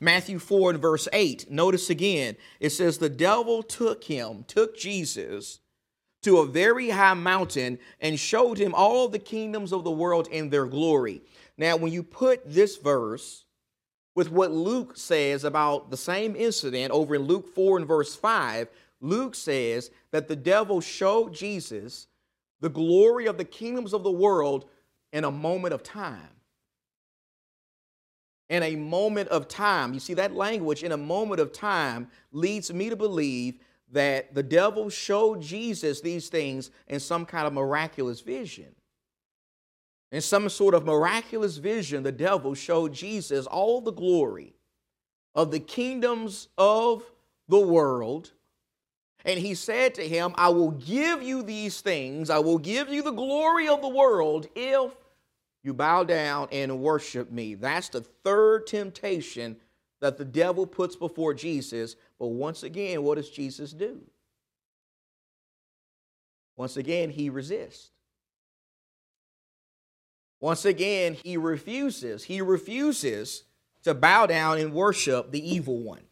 Matthew 0.00 0.38
4 0.38 0.70
and 0.70 0.80
verse 0.80 1.06
8, 1.12 1.50
notice 1.50 1.90
again, 1.90 2.36
it 2.58 2.70
says, 2.70 2.96
The 2.96 3.10
devil 3.10 3.62
took 3.62 4.04
him, 4.04 4.44
took 4.48 4.76
Jesus 4.76 5.60
to 6.22 6.38
a 6.38 6.46
very 6.46 6.90
high 6.90 7.14
mountain 7.14 7.78
and 8.00 8.18
showed 8.18 8.58
him 8.58 8.74
all 8.74 9.08
the 9.08 9.18
kingdoms 9.18 9.72
of 9.72 9.84
the 9.84 9.90
world 9.90 10.26
in 10.28 10.48
their 10.48 10.66
glory. 10.66 11.22
Now, 11.58 11.76
when 11.76 11.92
you 11.92 12.02
put 12.02 12.42
this 12.50 12.78
verse 12.78 13.44
with 14.14 14.30
what 14.30 14.52
Luke 14.52 14.96
says 14.96 15.44
about 15.44 15.90
the 15.90 15.96
same 15.96 16.34
incident 16.34 16.92
over 16.92 17.14
in 17.14 17.22
Luke 17.22 17.54
4 17.54 17.78
and 17.78 17.86
verse 17.86 18.16
5, 18.16 18.68
Luke 19.02 19.34
says 19.34 19.90
that 20.12 20.28
the 20.28 20.36
devil 20.36 20.80
showed 20.80 21.34
Jesus 21.34 22.06
the 22.60 22.68
glory 22.68 23.26
of 23.26 23.38
the 23.38 23.44
kingdoms 23.44 23.92
of 23.92 24.02
the 24.02 24.10
world 24.10 24.66
in 25.12 25.24
a 25.24 25.30
moment 25.30 25.74
of 25.74 25.82
time. 25.82 26.39
In 28.50 28.62
a 28.62 28.76
moment 28.76 29.30
of 29.30 29.48
time. 29.48 29.94
You 29.94 30.00
see, 30.00 30.14
that 30.14 30.34
language, 30.34 30.82
in 30.82 30.92
a 30.92 30.96
moment 30.98 31.40
of 31.40 31.52
time, 31.52 32.08
leads 32.32 32.70
me 32.72 32.90
to 32.90 32.96
believe 32.96 33.54
that 33.92 34.34
the 34.34 34.42
devil 34.42 34.90
showed 34.90 35.40
Jesus 35.40 36.00
these 36.00 36.28
things 36.28 36.70
in 36.88 37.00
some 37.00 37.24
kind 37.24 37.46
of 37.46 37.52
miraculous 37.52 38.20
vision. 38.20 38.74
In 40.12 40.20
some 40.20 40.48
sort 40.48 40.74
of 40.74 40.84
miraculous 40.84 41.56
vision, 41.56 42.02
the 42.02 42.12
devil 42.12 42.54
showed 42.54 42.92
Jesus 42.92 43.46
all 43.46 43.80
the 43.80 43.92
glory 43.92 44.54
of 45.34 45.50
the 45.50 45.60
kingdoms 45.60 46.48
of 46.58 47.04
the 47.48 47.60
world. 47.60 48.32
And 49.24 49.38
he 49.38 49.54
said 49.54 49.94
to 49.94 50.08
him, 50.08 50.34
I 50.36 50.48
will 50.48 50.72
give 50.72 51.22
you 51.22 51.42
these 51.42 51.80
things, 51.80 52.30
I 52.30 52.40
will 52.40 52.58
give 52.58 52.88
you 52.88 53.02
the 53.02 53.10
glory 53.12 53.68
of 53.68 53.82
the 53.82 53.88
world 53.88 54.48
if 54.56 54.92
you 55.62 55.74
bow 55.74 56.04
down 56.04 56.48
and 56.52 56.80
worship 56.80 57.30
me. 57.30 57.54
That's 57.54 57.90
the 57.90 58.00
third 58.00 58.66
temptation 58.66 59.56
that 60.00 60.16
the 60.16 60.24
devil 60.24 60.66
puts 60.66 60.96
before 60.96 61.34
Jesus. 61.34 61.96
But 62.18 62.28
once 62.28 62.62
again, 62.62 63.02
what 63.02 63.16
does 63.16 63.28
Jesus 63.28 63.72
do? 63.72 64.00
Once 66.56 66.76
again, 66.76 67.10
he 67.10 67.30
resists. 67.30 67.90
Once 70.40 70.64
again, 70.64 71.14
he 71.14 71.36
refuses. 71.36 72.24
He 72.24 72.40
refuses 72.40 73.44
to 73.82 73.92
bow 73.92 74.26
down 74.26 74.58
and 74.58 74.72
worship 74.72 75.30
the 75.30 75.54
evil 75.54 75.78
one. 75.78 76.02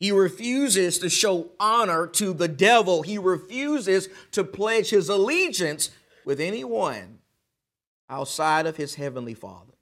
He 0.00 0.12
refuses 0.12 0.98
to 1.00 1.10
show 1.10 1.50
honor 1.58 2.06
to 2.06 2.32
the 2.32 2.48
devil. 2.48 3.02
He 3.02 3.18
refuses 3.18 4.08
to 4.32 4.44
pledge 4.44 4.90
his 4.90 5.08
allegiance 5.08 5.90
with 6.24 6.40
anyone 6.40 7.17
outside 8.08 8.66
of 8.66 8.76
his 8.76 8.94
heavenly 8.94 9.34
Father. 9.34 9.74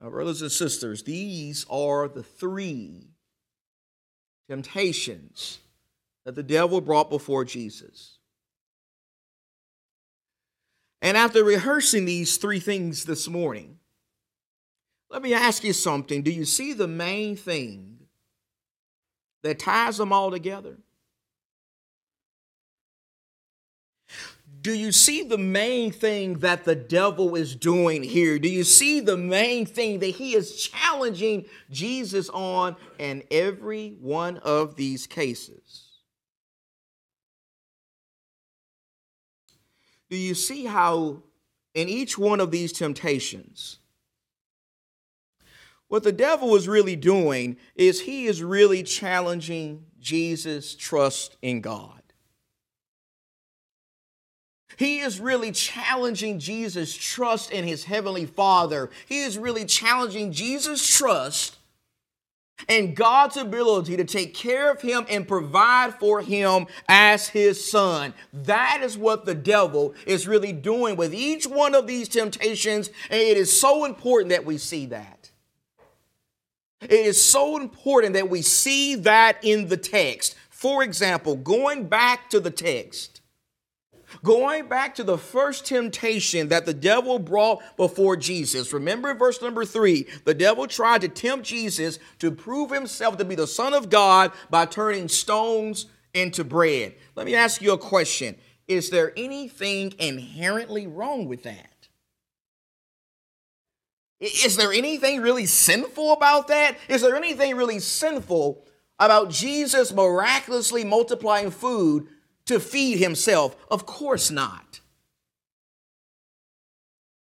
Now, 0.00 0.10
brothers 0.10 0.42
and 0.42 0.52
sisters, 0.52 1.02
these 1.02 1.64
are 1.70 2.08
the 2.08 2.22
three 2.22 3.08
temptations 4.48 5.60
that 6.24 6.34
the 6.34 6.42
devil 6.42 6.80
brought 6.80 7.08
before 7.08 7.44
Jesus. 7.44 8.18
And 11.00 11.16
after 11.16 11.42
rehearsing 11.44 12.04
these 12.04 12.36
three 12.36 12.60
things 12.60 13.04
this 13.04 13.28
morning, 13.28 13.78
let 15.10 15.22
me 15.22 15.32
ask 15.32 15.62
you 15.64 15.72
something. 15.72 16.22
Do 16.22 16.30
you 16.30 16.44
see 16.44 16.72
the 16.72 16.88
main 16.88 17.36
thing 17.36 17.98
that 19.42 19.58
ties 19.58 19.98
them 19.98 20.12
all 20.12 20.30
together? 20.30 20.78
Do 24.64 24.72
you 24.72 24.92
see 24.92 25.22
the 25.22 25.36
main 25.36 25.92
thing 25.92 26.38
that 26.38 26.64
the 26.64 26.74
devil 26.74 27.34
is 27.34 27.54
doing 27.54 28.02
here? 28.02 28.38
Do 28.38 28.48
you 28.48 28.64
see 28.64 29.00
the 29.00 29.16
main 29.18 29.66
thing 29.66 29.98
that 29.98 30.06
he 30.06 30.34
is 30.34 30.56
challenging 30.56 31.44
Jesus 31.70 32.30
on 32.30 32.74
in 32.98 33.24
every 33.30 33.98
one 34.00 34.38
of 34.38 34.74
these 34.74 35.06
cases? 35.06 35.90
Do 40.08 40.16
you 40.16 40.34
see 40.34 40.64
how 40.64 41.24
in 41.74 41.90
each 41.90 42.16
one 42.16 42.40
of 42.40 42.50
these 42.50 42.72
temptations, 42.72 43.80
what 45.88 46.04
the 46.04 46.12
devil 46.12 46.54
is 46.54 46.68
really 46.68 46.96
doing 46.96 47.58
is 47.74 48.00
he 48.00 48.24
is 48.24 48.42
really 48.42 48.82
challenging 48.82 49.84
Jesus' 50.00 50.74
trust 50.74 51.36
in 51.42 51.60
God. 51.60 52.03
He 54.76 55.00
is 55.00 55.20
really 55.20 55.52
challenging 55.52 56.38
Jesus' 56.38 56.94
trust 56.94 57.50
in 57.50 57.66
his 57.66 57.84
heavenly 57.84 58.26
Father. 58.26 58.90
He 59.06 59.20
is 59.20 59.38
really 59.38 59.64
challenging 59.64 60.32
Jesus' 60.32 60.86
trust 60.86 61.58
and 62.68 62.94
God's 62.94 63.36
ability 63.36 63.96
to 63.96 64.04
take 64.04 64.34
care 64.34 64.70
of 64.70 64.80
him 64.80 65.06
and 65.10 65.26
provide 65.26 65.94
for 65.94 66.22
him 66.22 66.66
as 66.88 67.28
his 67.28 67.68
son. 67.68 68.14
That 68.32 68.80
is 68.82 68.96
what 68.96 69.24
the 69.24 69.34
devil 69.34 69.94
is 70.06 70.28
really 70.28 70.52
doing 70.52 70.96
with 70.96 71.12
each 71.12 71.46
one 71.46 71.74
of 71.74 71.86
these 71.86 72.08
temptations, 72.08 72.90
and 73.10 73.20
it 73.20 73.36
is 73.36 73.58
so 73.58 73.84
important 73.84 74.30
that 74.30 74.44
we 74.44 74.58
see 74.58 74.86
that. 74.86 75.30
It 76.80 76.90
is 76.90 77.22
so 77.22 77.58
important 77.58 78.14
that 78.14 78.28
we 78.28 78.42
see 78.42 78.94
that 78.96 79.38
in 79.42 79.68
the 79.68 79.76
text. 79.76 80.36
For 80.50 80.82
example, 80.82 81.36
going 81.36 81.88
back 81.88 82.30
to 82.30 82.40
the 82.40 82.50
text, 82.50 83.13
Going 84.22 84.68
back 84.68 84.94
to 84.96 85.04
the 85.04 85.18
first 85.18 85.66
temptation 85.66 86.48
that 86.48 86.66
the 86.66 86.74
devil 86.74 87.18
brought 87.18 87.62
before 87.76 88.16
Jesus. 88.16 88.72
Remember 88.72 89.14
verse 89.14 89.40
number 89.42 89.64
three 89.64 90.06
the 90.24 90.34
devil 90.34 90.66
tried 90.66 91.00
to 91.02 91.08
tempt 91.08 91.46
Jesus 91.46 91.98
to 92.18 92.30
prove 92.30 92.70
himself 92.70 93.18
to 93.18 93.24
be 93.24 93.34
the 93.34 93.46
Son 93.46 93.74
of 93.74 93.90
God 93.90 94.32
by 94.50 94.66
turning 94.66 95.08
stones 95.08 95.86
into 96.12 96.44
bread. 96.44 96.94
Let 97.16 97.26
me 97.26 97.34
ask 97.34 97.60
you 97.60 97.72
a 97.72 97.78
question 97.78 98.36
Is 98.68 98.90
there 98.90 99.12
anything 99.16 99.94
inherently 99.98 100.86
wrong 100.86 101.26
with 101.26 101.42
that? 101.42 101.70
Is 104.20 104.56
there 104.56 104.72
anything 104.72 105.20
really 105.20 105.46
sinful 105.46 106.12
about 106.12 106.48
that? 106.48 106.78
Is 106.88 107.02
there 107.02 107.16
anything 107.16 107.56
really 107.56 107.78
sinful 107.78 108.64
about 108.98 109.28
Jesus 109.28 109.92
miraculously 109.92 110.84
multiplying 110.84 111.50
food 111.50 112.06
to 112.46 112.60
feed 112.60 112.98
himself? 112.98 113.56
Of 113.70 113.86
course 113.86 114.30
not. 114.30 114.80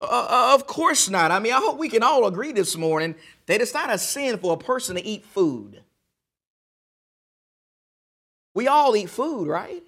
Uh, 0.01 0.07
uh, 0.07 0.55
of 0.55 0.67
course 0.67 1.09
not. 1.09 1.31
I 1.31 1.39
mean, 1.39 1.53
I 1.53 1.59
hope 1.59 1.79
we 1.79 1.89
can 1.89 2.03
all 2.03 2.27
agree 2.27 2.53
this 2.53 2.77
morning 2.77 3.15
that 3.47 3.61
it's 3.61 3.75
not 3.75 3.93
a 3.93 3.99
sin 3.99 4.39
for 4.39 4.55
a 4.55 4.59
person 4.59 4.97
to 4.97 5.05
eat 5.05 5.25
food. 5.25 5.83
We 8.55 8.69
all 8.69 8.97
eat 8.97 9.11
food, 9.11 9.49
right? 9.49 9.83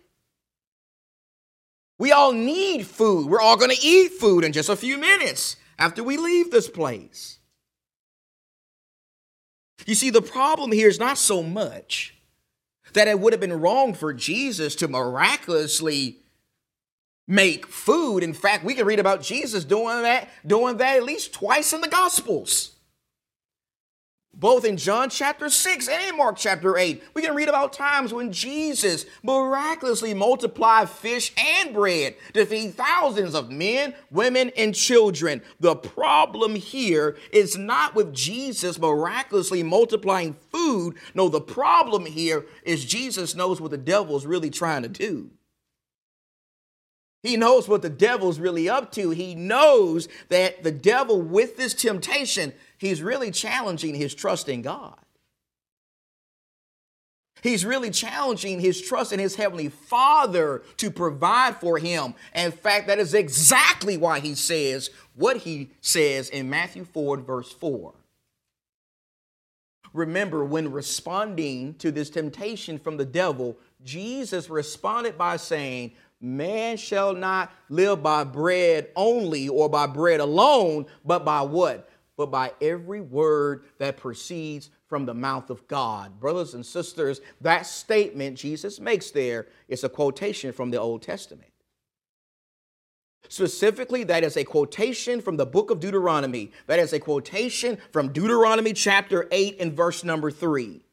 We 1.98 2.12
all 2.12 2.32
need 2.32 2.86
food. 2.86 3.28
We're 3.28 3.40
all 3.40 3.56
going 3.56 3.70
to 3.70 3.82
eat 3.82 4.12
food 4.12 4.44
in 4.44 4.52
just 4.52 4.68
a 4.68 4.76
few 4.76 4.98
minutes 4.98 5.56
after 5.78 6.02
we 6.02 6.16
leave 6.16 6.50
this 6.50 6.68
place. 6.68 7.38
You 9.86 9.94
see, 9.94 10.10
the 10.10 10.22
problem 10.22 10.72
here 10.72 10.88
is 10.88 10.98
not 10.98 11.16
so 11.16 11.42
much 11.42 12.15
that 12.96 13.08
it 13.08 13.20
would 13.20 13.32
have 13.32 13.40
been 13.40 13.60
wrong 13.60 13.94
for 13.94 14.12
Jesus 14.12 14.74
to 14.76 14.88
miraculously 14.88 16.18
make 17.28 17.66
food. 17.66 18.22
In 18.22 18.32
fact, 18.32 18.64
we 18.64 18.74
can 18.74 18.86
read 18.86 18.98
about 18.98 19.22
Jesus 19.22 19.64
doing 19.64 20.02
that, 20.02 20.28
doing 20.46 20.78
that 20.78 20.96
at 20.96 21.04
least 21.04 21.32
twice 21.32 21.72
in 21.72 21.80
the 21.80 21.88
Gospels 21.88 22.75
both 24.36 24.64
in 24.64 24.76
John 24.76 25.08
chapter 25.08 25.48
6 25.48 25.88
and 25.88 26.10
in 26.10 26.16
Mark 26.16 26.36
chapter 26.36 26.76
8. 26.76 27.02
We 27.14 27.22
can 27.22 27.34
read 27.34 27.48
about 27.48 27.72
times 27.72 28.12
when 28.12 28.32
Jesus 28.32 29.06
miraculously 29.22 30.12
multiplied 30.12 30.90
fish 30.90 31.32
and 31.36 31.72
bread 31.72 32.16
to 32.34 32.44
feed 32.44 32.74
thousands 32.74 33.34
of 33.34 33.50
men, 33.50 33.94
women, 34.10 34.52
and 34.56 34.74
children. 34.74 35.42
The 35.58 35.74
problem 35.74 36.54
here 36.54 37.16
is 37.32 37.56
not 37.56 37.94
with 37.94 38.14
Jesus 38.14 38.78
miraculously 38.78 39.62
multiplying 39.62 40.34
food. 40.52 40.96
No, 41.14 41.28
the 41.28 41.40
problem 41.40 42.04
here 42.04 42.44
is 42.62 42.84
Jesus 42.84 43.34
knows 43.34 43.60
what 43.60 43.70
the 43.70 43.78
devil 43.78 44.16
is 44.16 44.26
really 44.26 44.50
trying 44.50 44.82
to 44.82 44.88
do. 44.88 45.30
He 47.26 47.36
knows 47.36 47.68
what 47.68 47.82
the 47.82 47.90
devil's 47.90 48.38
really 48.38 48.68
up 48.68 48.92
to. 48.92 49.10
He 49.10 49.34
knows 49.34 50.06
that 50.28 50.62
the 50.62 50.70
devil, 50.70 51.20
with 51.20 51.56
this 51.56 51.74
temptation, 51.74 52.52
he's 52.78 53.02
really 53.02 53.30
challenging 53.30 53.94
his 53.94 54.14
trust 54.14 54.48
in 54.48 54.62
God. 54.62 54.96
He's 57.42 57.64
really 57.64 57.90
challenging 57.90 58.58
his 58.60 58.80
trust 58.80 59.12
in 59.12 59.20
his 59.20 59.36
heavenly 59.36 59.68
Father 59.68 60.62
to 60.78 60.90
provide 60.90 61.56
for 61.56 61.78
him. 61.78 62.14
In 62.34 62.50
fact, 62.50 62.88
that 62.88 62.98
is 62.98 63.14
exactly 63.14 63.96
why 63.96 64.20
he 64.20 64.34
says 64.34 64.90
what 65.14 65.38
he 65.38 65.70
says 65.80 66.28
in 66.28 66.50
Matthew 66.50 66.84
4, 66.84 67.18
verse 67.18 67.52
4. 67.52 67.94
Remember, 69.92 70.44
when 70.44 70.72
responding 70.72 71.74
to 71.74 71.90
this 71.90 72.10
temptation 72.10 72.78
from 72.78 72.96
the 72.96 73.04
devil, 73.04 73.56
Jesus 73.84 74.50
responded 74.50 75.16
by 75.16 75.36
saying, 75.36 75.92
Man 76.20 76.76
shall 76.76 77.14
not 77.14 77.52
live 77.68 78.02
by 78.02 78.24
bread 78.24 78.88
only 78.96 79.48
or 79.48 79.68
by 79.68 79.86
bread 79.86 80.20
alone, 80.20 80.86
but 81.04 81.24
by 81.24 81.42
what? 81.42 81.88
But 82.16 82.30
by 82.30 82.52
every 82.60 83.00
word 83.00 83.64
that 83.78 83.98
proceeds 83.98 84.70
from 84.88 85.04
the 85.04 85.14
mouth 85.14 85.50
of 85.50 85.66
God. 85.68 86.18
Brothers 86.18 86.54
and 86.54 86.64
sisters, 86.64 87.20
that 87.40 87.66
statement 87.66 88.38
Jesus 88.38 88.80
makes 88.80 89.10
there 89.10 89.46
is 89.68 89.84
a 89.84 89.88
quotation 89.88 90.52
from 90.52 90.70
the 90.70 90.80
Old 90.80 91.02
Testament. 91.02 91.50
Specifically, 93.28 94.04
that 94.04 94.24
is 94.24 94.36
a 94.36 94.44
quotation 94.44 95.20
from 95.20 95.36
the 95.36 95.46
book 95.46 95.70
of 95.70 95.80
Deuteronomy. 95.80 96.52
That 96.68 96.78
is 96.78 96.92
a 96.92 97.00
quotation 97.00 97.78
from 97.92 98.12
Deuteronomy 98.12 98.72
chapter 98.72 99.26
8 99.32 99.56
and 99.60 99.72
verse 99.74 100.04
number 100.04 100.30
3. 100.30 100.85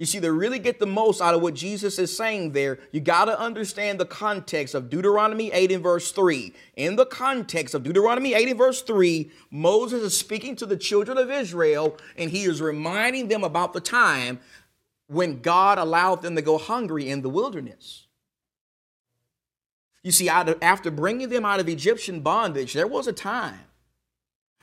You 0.00 0.06
see, 0.06 0.18
to 0.20 0.32
really 0.32 0.58
get 0.58 0.78
the 0.78 0.86
most 0.86 1.20
out 1.20 1.34
of 1.34 1.42
what 1.42 1.52
Jesus 1.52 1.98
is 1.98 2.16
saying 2.16 2.52
there, 2.52 2.78
you 2.90 3.00
got 3.00 3.26
to 3.26 3.38
understand 3.38 4.00
the 4.00 4.06
context 4.06 4.74
of 4.74 4.88
Deuteronomy 4.88 5.52
8 5.52 5.72
and 5.72 5.82
verse 5.82 6.10
3. 6.10 6.54
In 6.76 6.96
the 6.96 7.04
context 7.04 7.74
of 7.74 7.82
Deuteronomy 7.82 8.32
8 8.32 8.48
and 8.48 8.56
verse 8.56 8.80
3, 8.80 9.30
Moses 9.50 10.02
is 10.02 10.16
speaking 10.16 10.56
to 10.56 10.64
the 10.64 10.78
children 10.78 11.18
of 11.18 11.30
Israel 11.30 11.98
and 12.16 12.30
he 12.30 12.44
is 12.44 12.62
reminding 12.62 13.28
them 13.28 13.44
about 13.44 13.74
the 13.74 13.80
time 13.80 14.40
when 15.06 15.42
God 15.42 15.76
allowed 15.76 16.22
them 16.22 16.34
to 16.34 16.40
go 16.40 16.56
hungry 16.56 17.10
in 17.10 17.20
the 17.20 17.28
wilderness. 17.28 18.06
You 20.02 20.12
see, 20.12 20.30
after 20.30 20.90
bringing 20.90 21.28
them 21.28 21.44
out 21.44 21.60
of 21.60 21.68
Egyptian 21.68 22.20
bondage, 22.20 22.72
there 22.72 22.86
was 22.86 23.06
a 23.06 23.12
time 23.12 23.66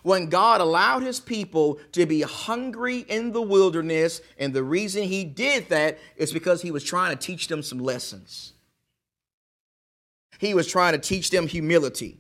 when 0.04 0.30
God 0.30 0.62
allowed 0.62 1.04
his 1.04 1.20
people 1.20 1.80
to 1.92 2.06
be 2.06 2.22
hungry 2.22 3.00
in 3.00 3.32
the 3.32 3.42
wilderness. 3.42 4.22
And 4.38 4.54
the 4.54 4.64
reason 4.64 5.04
he 5.04 5.24
did 5.24 5.70
that 5.70 5.98
is 6.16 6.32
because 6.32 6.62
he 6.62 6.72
was 6.72 6.84
trying 6.84 7.18
to 7.18 7.22
teach 7.22 7.48
them 7.48 7.62
some 7.62 7.80
lessons. 7.80 8.54
He 10.40 10.54
was 10.54 10.68
trying 10.68 10.94
to 10.94 11.00
teach 11.00 11.30
them 11.30 11.48
humility. 11.48 12.20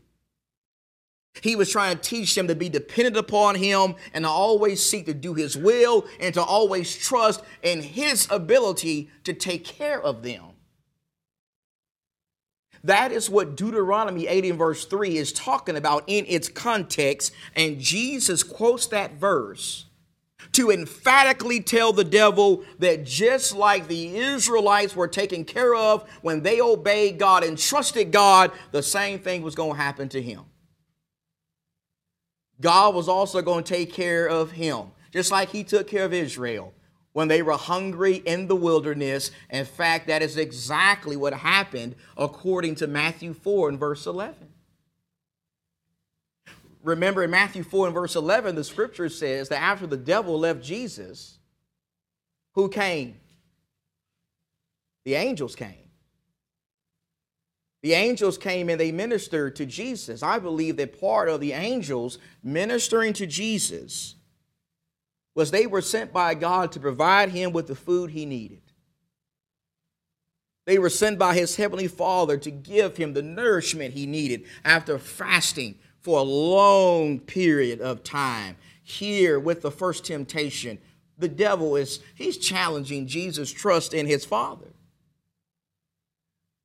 He 1.41 1.55
was 1.55 1.71
trying 1.71 1.97
to 1.97 2.01
teach 2.01 2.33
them 2.33 2.47
to 2.47 2.55
be 2.55 2.67
dependent 2.67 3.15
upon 3.15 3.55
him 3.55 3.95
and 4.13 4.25
to 4.25 4.29
always 4.29 4.83
seek 4.83 5.05
to 5.05 5.13
do 5.13 5.33
his 5.33 5.55
will 5.55 6.05
and 6.19 6.33
to 6.33 6.41
always 6.41 6.95
trust 6.95 7.43
in 7.61 7.81
his 7.81 8.27
ability 8.31 9.09
to 9.23 9.33
take 9.33 9.63
care 9.63 10.01
of 10.01 10.23
them. 10.23 10.56
That 12.83 13.11
is 13.11 13.29
what 13.29 13.55
Deuteronomy 13.55 14.27
8 14.27 14.45
and 14.45 14.57
verse 14.57 14.85
3 14.85 15.17
is 15.17 15.33
talking 15.33 15.75
about 15.75 16.03
in 16.07 16.25
its 16.27 16.47
context. 16.47 17.33
And 17.55 17.79
Jesus 17.79 18.43
quotes 18.43 18.87
that 18.87 19.13
verse 19.13 19.85
to 20.53 20.71
emphatically 20.71 21.59
tell 21.59 21.91
the 21.93 22.03
devil 22.03 22.63
that 22.79 23.03
just 23.03 23.55
like 23.55 23.87
the 23.87 24.17
Israelites 24.17 24.95
were 24.95 25.07
taken 25.07 25.43
care 25.43 25.75
of 25.75 26.07
when 26.21 26.41
they 26.41 26.61
obeyed 26.61 27.19
God 27.19 27.43
and 27.43 27.57
trusted 27.57 28.11
God, 28.11 28.51
the 28.71 28.83
same 28.83 29.19
thing 29.19 29.41
was 29.41 29.55
going 29.55 29.75
to 29.75 29.81
happen 29.81 30.09
to 30.09 30.21
him. 30.21 30.41
God 32.59 32.95
was 32.95 33.07
also 33.07 33.41
going 33.41 33.63
to 33.63 33.73
take 33.73 33.93
care 33.93 34.27
of 34.27 34.51
him, 34.51 34.87
just 35.11 35.31
like 35.31 35.49
he 35.49 35.63
took 35.63 35.87
care 35.87 36.05
of 36.05 36.13
Israel 36.13 36.73
when 37.17 37.29
they 37.29 37.41
were 37.41 37.57
hungry 37.57 38.17
in 38.17 38.45
the 38.45 38.55
wilderness. 38.55 39.31
In 39.49 39.65
fact, 39.65 40.05
that 40.05 40.21
is 40.21 40.37
exactly 40.37 41.15
what 41.15 41.33
happened 41.33 41.95
according 42.15 42.75
to 42.75 42.85
Matthew 42.85 43.33
4 43.33 43.69
and 43.69 43.79
verse 43.79 44.05
11. 44.05 44.35
Remember 46.83 47.23
in 47.23 47.31
Matthew 47.31 47.63
4 47.63 47.87
and 47.87 47.93
verse 47.95 48.15
11, 48.15 48.53
the 48.53 48.63
scripture 48.63 49.09
says 49.09 49.49
that 49.49 49.63
after 49.63 49.87
the 49.87 49.97
devil 49.97 50.37
left 50.37 50.61
Jesus, 50.61 51.39
who 52.53 52.69
came? 52.69 53.15
The 55.03 55.15
angels 55.15 55.55
came. 55.55 55.89
The 57.81 57.93
angels 57.93 58.37
came 58.37 58.69
and 58.69 58.79
they 58.79 58.91
ministered 58.91 59.55
to 59.55 59.65
Jesus. 59.65 60.21
I 60.21 60.37
believe 60.37 60.77
that 60.77 60.99
part 60.99 61.29
of 61.29 61.39
the 61.39 61.53
angels 61.53 62.19
ministering 62.43 63.13
to 63.13 63.25
Jesus 63.25 64.16
was 65.37 65.51
they 65.51 65.67
were 65.67 65.83
sent 65.83 66.11
by 66.11 66.33
God 66.33 66.71
to 66.71 66.79
provide 66.79 67.29
him 67.29 67.53
with 67.53 67.67
the 67.67 67.75
food 67.75 68.09
he 68.09 68.25
needed. 68.25 68.59
They 70.65 70.79
were 70.79 70.89
sent 70.89 71.19
by 71.19 71.35
his 71.35 71.57
heavenly 71.57 71.87
Father 71.87 72.37
to 72.37 72.49
give 72.49 72.97
him 72.97 73.13
the 73.13 73.21
nourishment 73.21 73.93
he 73.93 74.07
needed 74.07 74.45
after 74.65 74.97
fasting 74.97 75.77
for 75.99 76.17
a 76.17 76.23
long 76.23 77.19
period 77.19 77.81
of 77.81 78.03
time. 78.03 78.55
Here, 78.81 79.39
with 79.39 79.61
the 79.61 79.69
first 79.69 80.05
temptation, 80.05 80.79
the 81.19 81.27
devil 81.27 81.75
is 81.75 81.99
he's 82.15 82.39
challenging 82.39 83.05
Jesus' 83.05 83.51
trust 83.51 83.93
in 83.93 84.07
his 84.07 84.25
Father. 84.25 84.73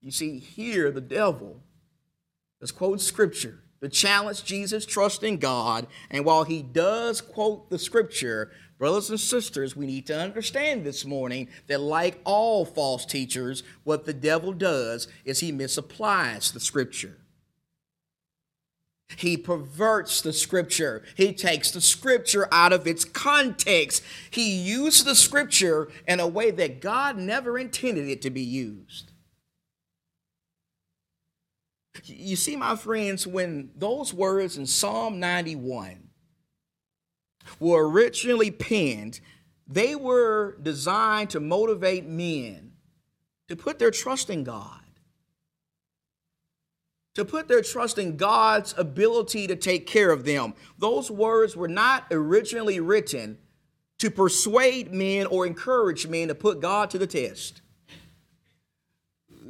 You 0.01 0.13
see, 0.13 0.39
here 0.39 0.91
the 0.91 1.03
devil 1.03 1.61
is 2.63 2.73
quoting 2.73 3.01
scripture 3.01 3.62
to 3.83 3.89
challenge 3.89 4.45
Jesus' 4.45 4.87
trust 4.87 5.23
in 5.23 5.39
God. 5.39 5.87
And 6.11 6.25
while 6.25 6.45
he 6.45 6.63
does 6.63 7.21
quote 7.21 7.69
the 7.69 7.79
scripture, 7.79 8.53
brothers 8.79 9.11
and 9.11 9.21
sisters, 9.21 9.77
we 9.77 9.87
need 9.87 10.07
to 10.07 10.19
understand 10.19 10.85
this 10.85 11.05
morning 11.05 11.49
that, 11.67 11.81
like 11.81 12.21
all 12.25 12.65
false 12.65 13.05
teachers, 13.05 13.63
what 13.85 14.05
the 14.05 14.15
devil 14.15 14.53
does 14.53 15.09
is 15.25 15.41
he 15.41 15.53
misapplies 15.53 16.53
the 16.53 16.61
scripture. 16.61 17.19
He 19.17 19.37
perverts 19.37 20.23
the 20.23 20.33
scripture. 20.33 21.03
He 21.17 21.33
takes 21.33 21.71
the 21.71 21.81
scripture 21.81 22.49
out 22.51 22.73
of 22.73 22.87
its 22.87 23.05
context. 23.05 24.03
He 24.31 24.55
uses 24.55 25.05
the 25.05 25.15
scripture 25.15 25.91
in 26.09 26.19
a 26.19 26.27
way 26.27 26.51
that 26.53 26.81
God 26.81 27.19
never 27.19 27.59
intended 27.59 28.09
it 28.09 28.23
to 28.23 28.31
be 28.31 28.43
used. 28.43 29.12
You 32.05 32.37
see, 32.37 32.57
my 32.57 32.77
friends, 32.77 33.27
when 33.27 33.71
those 33.77 34.15
words 34.15 34.57
in 34.57 34.67
Psalm 34.67 35.21
91 35.21 36.09
were 37.61 37.89
originally 37.89 38.51
penned, 38.51 39.21
they 39.67 39.95
were 39.95 40.57
designed 40.63 41.31
to 41.31 41.41
motivate 41.41 42.07
men 42.07 42.73
to 43.49 43.57
put 43.57 43.79
their 43.79 43.91
trust 43.91 44.31
in 44.31 44.45
God, 44.45 44.81
to 47.15 47.25
put 47.25 47.49
their 47.49 47.63
trust 47.63 47.99
in 47.99 48.17
God's 48.17 48.75
ability 48.79 49.47
to 49.47 49.57
take 49.57 49.87
care 49.87 50.11
of 50.11 50.25
them. 50.25 50.55
Those 50.79 51.11
words 51.11 51.57
were 51.57 51.69
not 51.69 52.07
originally 52.11 52.81
written 52.81 53.39
to 53.99 54.11
persuade 54.11 54.93
men 54.93 55.27
or 55.27 55.47
encourage 55.47 56.07
men 56.07 56.29
to 56.29 56.35
put 56.35 56.61
God 56.61 56.91
to 56.91 56.99
the 56.99 57.07
test 57.07 57.61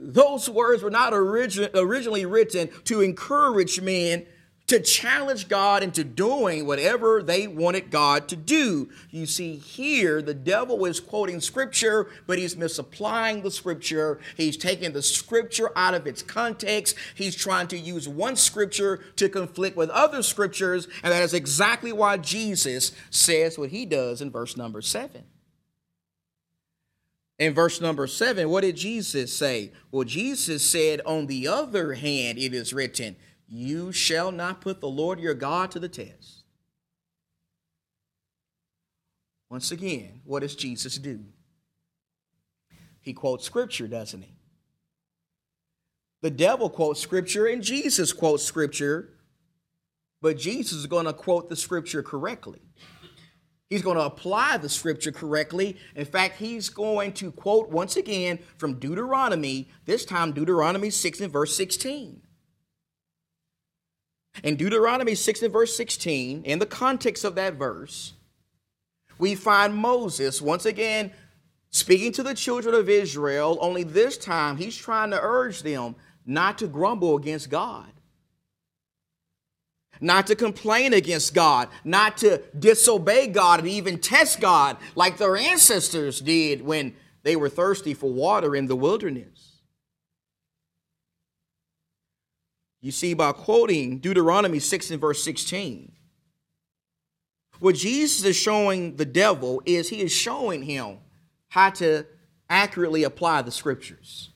those 0.02 0.50
words 0.50 0.82
were 0.82 0.90
not 0.90 1.12
origin, 1.12 1.68
originally 1.74 2.26
written 2.26 2.68
to 2.84 3.00
encourage 3.00 3.80
men 3.80 4.26
to 4.68 4.80
challenge 4.80 5.48
God 5.48 5.82
into 5.82 6.02
doing 6.02 6.66
whatever 6.66 7.22
they 7.22 7.46
wanted 7.46 7.90
God 7.90 8.28
to 8.28 8.36
do. 8.36 8.88
You 9.10 9.26
see, 9.26 9.56
here 9.56 10.22
the 10.22 10.34
devil 10.34 10.84
is 10.86 11.00
quoting 11.00 11.40
scripture, 11.40 12.08
but 12.26 12.38
he's 12.38 12.56
misapplying 12.56 13.42
the 13.42 13.50
scripture. 13.50 14.18
He's 14.36 14.56
taking 14.56 14.92
the 14.92 15.02
scripture 15.02 15.70
out 15.76 15.94
of 15.94 16.06
its 16.06 16.22
context. 16.22 16.96
He's 17.14 17.34
trying 17.34 17.68
to 17.68 17.78
use 17.78 18.08
one 18.08 18.36
scripture 18.36 19.00
to 19.16 19.28
conflict 19.28 19.76
with 19.76 19.90
other 19.90 20.22
scriptures, 20.22 20.88
and 21.02 21.12
that 21.12 21.22
is 21.22 21.34
exactly 21.34 21.92
why 21.92 22.16
Jesus 22.16 22.92
says 23.10 23.58
what 23.58 23.70
he 23.70 23.84
does 23.84 24.22
in 24.22 24.30
verse 24.30 24.56
number 24.56 24.80
seven. 24.80 25.24
In 27.38 27.54
verse 27.54 27.80
number 27.80 28.06
seven, 28.06 28.50
what 28.50 28.60
did 28.60 28.76
Jesus 28.76 29.36
say? 29.36 29.72
Well, 29.90 30.04
Jesus 30.04 30.64
said, 30.64 31.00
On 31.06 31.26
the 31.26 31.48
other 31.48 31.94
hand, 31.94 32.38
it 32.38 32.54
is 32.54 32.72
written, 32.72 33.16
You 33.48 33.92
shall 33.92 34.30
not 34.30 34.60
put 34.60 34.80
the 34.80 34.88
Lord 34.88 35.18
your 35.18 35.34
God 35.34 35.70
to 35.72 35.78
the 35.78 35.88
test. 35.88 36.44
Once 39.50 39.70
again, 39.70 40.20
what 40.24 40.40
does 40.40 40.54
Jesus 40.56 40.96
do? 40.96 41.20
He 43.00 43.12
quotes 43.12 43.44
scripture, 43.44 43.88
doesn't 43.88 44.22
he? 44.22 44.36
The 46.22 46.30
devil 46.30 46.70
quotes 46.70 47.00
scripture 47.00 47.46
and 47.46 47.62
Jesus 47.62 48.12
quotes 48.12 48.44
scripture, 48.44 49.10
but 50.22 50.38
Jesus 50.38 50.78
is 50.78 50.86
going 50.86 51.06
to 51.06 51.12
quote 51.12 51.48
the 51.48 51.56
scripture 51.56 52.02
correctly. 52.02 52.60
He's 53.72 53.80
going 53.80 53.96
to 53.96 54.04
apply 54.04 54.58
the 54.58 54.68
scripture 54.68 55.12
correctly. 55.12 55.78
In 55.96 56.04
fact, 56.04 56.36
he's 56.36 56.68
going 56.68 57.14
to 57.14 57.32
quote 57.32 57.70
once 57.70 57.96
again 57.96 58.38
from 58.58 58.78
Deuteronomy, 58.78 59.70
this 59.86 60.04
time 60.04 60.32
Deuteronomy 60.32 60.90
6 60.90 61.20
and 61.22 61.32
verse 61.32 61.56
16. 61.56 62.20
In 64.44 64.56
Deuteronomy 64.56 65.14
6 65.14 65.40
and 65.40 65.50
verse 65.50 65.74
16, 65.74 66.42
in 66.42 66.58
the 66.58 66.66
context 66.66 67.24
of 67.24 67.34
that 67.36 67.54
verse, 67.54 68.12
we 69.18 69.34
find 69.34 69.74
Moses 69.74 70.42
once 70.42 70.66
again 70.66 71.10
speaking 71.70 72.12
to 72.12 72.22
the 72.22 72.34
children 72.34 72.74
of 72.74 72.90
Israel, 72.90 73.56
only 73.62 73.84
this 73.84 74.18
time 74.18 74.58
he's 74.58 74.76
trying 74.76 75.12
to 75.12 75.18
urge 75.18 75.62
them 75.62 75.96
not 76.26 76.58
to 76.58 76.66
grumble 76.66 77.16
against 77.16 77.48
God 77.48 77.90
not 80.02 80.26
to 80.26 80.34
complain 80.34 80.92
against 80.92 81.32
God, 81.32 81.68
not 81.84 82.18
to 82.18 82.42
disobey 82.58 83.28
God 83.28 83.60
and 83.60 83.68
even 83.68 83.98
test 83.98 84.40
God 84.40 84.76
like 84.94 85.16
their 85.16 85.36
ancestors 85.36 86.20
did 86.20 86.62
when 86.62 86.94
they 87.22 87.36
were 87.36 87.48
thirsty 87.48 87.94
for 87.94 88.10
water 88.10 88.56
in 88.56 88.66
the 88.66 88.76
wilderness. 88.76 89.60
You 92.80 92.90
see, 92.90 93.14
by 93.14 93.30
quoting 93.30 93.98
Deuteronomy 93.98 94.58
6 94.58 94.90
and 94.90 95.00
verse 95.00 95.22
16, 95.22 95.92
what 97.60 97.76
Jesus 97.76 98.24
is 98.24 98.34
showing 98.34 98.96
the 98.96 99.04
devil 99.04 99.62
is 99.64 99.88
he 99.88 100.00
is 100.00 100.10
showing 100.10 100.64
him 100.64 100.98
how 101.48 101.70
to 101.70 102.04
accurately 102.50 103.04
apply 103.04 103.42
the 103.42 103.52
scriptures. 103.52 104.31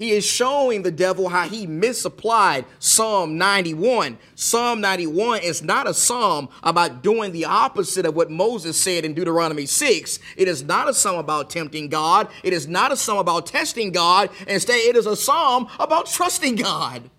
He 0.00 0.12
is 0.12 0.24
showing 0.24 0.80
the 0.80 0.90
devil 0.90 1.28
how 1.28 1.46
he 1.46 1.66
misapplied 1.66 2.64
Psalm 2.78 3.36
91. 3.36 4.16
Psalm 4.34 4.80
91 4.80 5.42
is 5.42 5.62
not 5.62 5.86
a 5.86 5.92
psalm 5.92 6.48
about 6.62 7.02
doing 7.02 7.32
the 7.32 7.44
opposite 7.44 8.06
of 8.06 8.16
what 8.16 8.30
Moses 8.30 8.78
said 8.78 9.04
in 9.04 9.12
Deuteronomy 9.12 9.66
6. 9.66 10.18
It 10.38 10.48
is 10.48 10.62
not 10.62 10.88
a 10.88 10.94
psalm 10.94 11.18
about 11.18 11.50
tempting 11.50 11.90
God. 11.90 12.28
It 12.42 12.54
is 12.54 12.66
not 12.66 12.92
a 12.92 12.96
psalm 12.96 13.18
about 13.18 13.44
testing 13.44 13.92
God. 13.92 14.30
Instead, 14.48 14.76
it 14.76 14.96
is 14.96 15.04
a 15.04 15.14
psalm 15.14 15.68
about 15.78 16.06
trusting 16.06 16.56
God. 16.56 17.10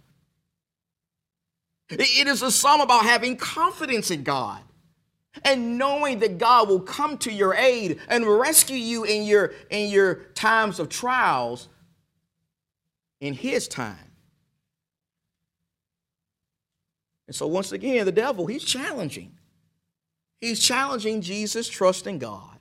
It 1.92 2.26
is 2.26 2.42
a 2.42 2.50
psalm 2.50 2.82
about 2.82 3.04
having 3.04 3.38
confidence 3.38 4.10
in 4.10 4.24
God 4.24 4.60
and 5.46 5.78
knowing 5.78 6.18
that 6.18 6.40
God 6.40 6.68
will 6.68 6.82
come 6.82 7.20
to 7.20 7.32
your 7.32 7.54
aid 7.54 8.00
and 8.08 8.26
rescue 8.26 8.76
you 8.76 9.04
in 9.04 9.22
your, 9.22 9.54
in 9.70 9.92
your 9.92 10.16
times 10.34 10.80
of 10.80 10.90
trials 10.90 11.68
in 13.22 13.34
his 13.34 13.68
time. 13.68 14.12
And 17.28 17.36
so, 17.36 17.48
once 17.48 17.72
again, 17.72 18.06
the 18.06 18.12
devil, 18.12 18.48
he's 18.48 18.64
challenging. 18.66 19.38
He's 20.42 20.60
challenging 20.60 21.22
Jesus' 21.22 21.70
trust 21.70 22.08
in 22.08 22.20
God. 22.20 22.58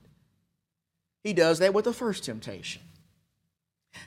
He 1.23 1.33
does 1.33 1.59
that 1.59 1.73
with 1.73 1.85
the 1.85 1.93
first 1.93 2.23
temptation. 2.23 2.83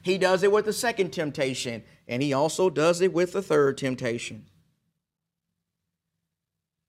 He 0.02 0.16
does 0.16 0.42
it 0.42 0.50
with 0.50 0.64
the 0.64 0.72
second 0.72 1.10
temptation, 1.12 1.82
and 2.08 2.22
he 2.22 2.32
also 2.32 2.70
does 2.70 3.00
it 3.00 3.12
with 3.12 3.32
the 3.32 3.42
third 3.42 3.76
temptation. 3.76 4.46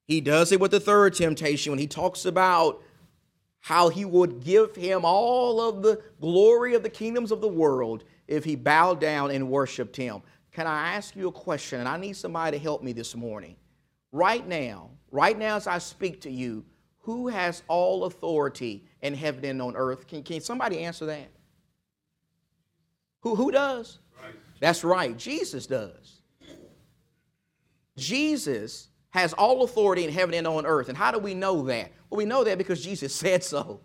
He 0.07 0.21
does 0.21 0.51
it 0.51 0.59
with 0.59 0.71
the 0.71 0.79
third 0.79 1.15
temptation 1.15 1.71
when 1.71 1.79
he 1.79 1.87
talks 1.87 2.25
about 2.25 2.81
how 3.59 3.89
he 3.89 4.05
would 4.05 4.43
give 4.43 4.75
him 4.75 5.01
all 5.03 5.59
of 5.59 5.81
the 5.81 6.01
glory 6.21 6.75
of 6.75 6.83
the 6.83 6.89
kingdoms 6.89 7.31
of 7.31 7.41
the 7.41 7.47
world 7.47 8.03
if 8.27 8.43
he 8.43 8.55
bowed 8.55 8.99
down 8.99 9.31
and 9.31 9.49
worshiped 9.49 9.95
him. 9.95 10.21
Can 10.51 10.67
I 10.67 10.93
ask 10.93 11.15
you 11.15 11.27
a 11.27 11.31
question? 11.31 11.79
And 11.79 11.89
I 11.89 11.97
need 11.97 12.15
somebody 12.15 12.57
to 12.57 12.63
help 12.63 12.81
me 12.81 12.93
this 12.93 13.15
morning. 13.15 13.55
Right 14.11 14.47
now, 14.47 14.91
right 15.11 15.37
now 15.37 15.57
as 15.57 15.67
I 15.67 15.77
speak 15.77 16.21
to 16.21 16.31
you, 16.31 16.65
who 16.99 17.27
has 17.27 17.61
all 17.67 18.05
authority 18.05 18.85
in 19.01 19.13
heaven 19.13 19.45
and 19.45 19.61
on 19.61 19.75
earth? 19.75 20.07
Can, 20.07 20.23
can 20.23 20.41
somebody 20.41 20.79
answer 20.79 21.05
that? 21.05 21.29
Who, 23.21 23.35
who 23.35 23.51
does? 23.51 23.99
Right. 24.23 24.33
That's 24.59 24.83
right, 24.83 25.15
Jesus 25.17 25.67
does. 25.67 26.21
Jesus 27.97 28.89
has 29.09 29.33
all 29.33 29.63
authority 29.63 30.03
in 30.03 30.11
heaven 30.11 30.35
and 30.35 30.47
on 30.47 30.65
earth. 30.65 30.89
And 30.89 30.97
how 30.97 31.11
do 31.11 31.19
we 31.19 31.33
know 31.33 31.63
that? 31.63 31.91
Well, 32.09 32.17
we 32.17 32.25
know 32.25 32.43
that 32.43 32.57
because 32.57 32.83
Jesus 32.83 33.13
said 33.15 33.43
so. 33.43 33.81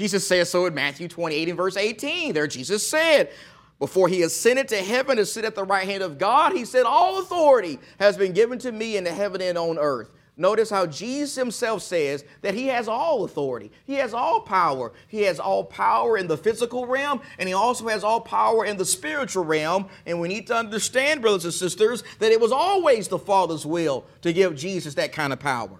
Jesus 0.00 0.26
says 0.26 0.48
so 0.48 0.64
in 0.64 0.72
Matthew 0.72 1.08
28 1.08 1.50
and 1.50 1.58
verse 1.58 1.76
18. 1.76 2.32
There, 2.32 2.46
Jesus 2.46 2.88
said, 2.88 3.30
before 3.78 4.08
he 4.08 4.22
ascended 4.22 4.66
to 4.68 4.78
heaven 4.78 5.18
to 5.18 5.26
sit 5.26 5.44
at 5.44 5.54
the 5.54 5.62
right 5.62 5.86
hand 5.86 6.02
of 6.02 6.16
God, 6.16 6.54
he 6.54 6.64
said, 6.64 6.84
All 6.84 7.20
authority 7.20 7.78
has 7.98 8.16
been 8.16 8.32
given 8.32 8.58
to 8.60 8.72
me 8.72 8.96
in 8.96 9.04
the 9.04 9.12
heaven 9.12 9.42
and 9.42 9.58
on 9.58 9.78
earth. 9.78 10.08
Notice 10.38 10.70
how 10.70 10.86
Jesus 10.86 11.34
himself 11.34 11.82
says 11.82 12.24
that 12.40 12.54
he 12.54 12.68
has 12.68 12.88
all 12.88 13.24
authority. 13.24 13.70
He 13.84 13.96
has 13.96 14.14
all 14.14 14.40
power. 14.40 14.94
He 15.06 15.20
has 15.24 15.38
all 15.38 15.64
power 15.64 16.16
in 16.16 16.28
the 16.28 16.38
physical 16.38 16.86
realm, 16.86 17.20
and 17.38 17.46
he 17.46 17.52
also 17.52 17.88
has 17.88 18.02
all 18.02 18.22
power 18.22 18.64
in 18.64 18.78
the 18.78 18.86
spiritual 18.86 19.44
realm. 19.44 19.90
And 20.06 20.18
we 20.18 20.28
need 20.28 20.46
to 20.46 20.56
understand, 20.56 21.20
brothers 21.20 21.44
and 21.44 21.52
sisters, 21.52 22.02
that 22.20 22.32
it 22.32 22.40
was 22.40 22.52
always 22.52 23.08
the 23.08 23.18
Father's 23.18 23.66
will 23.66 24.06
to 24.22 24.32
give 24.32 24.56
Jesus 24.56 24.94
that 24.94 25.12
kind 25.12 25.34
of 25.34 25.40
power. 25.40 25.78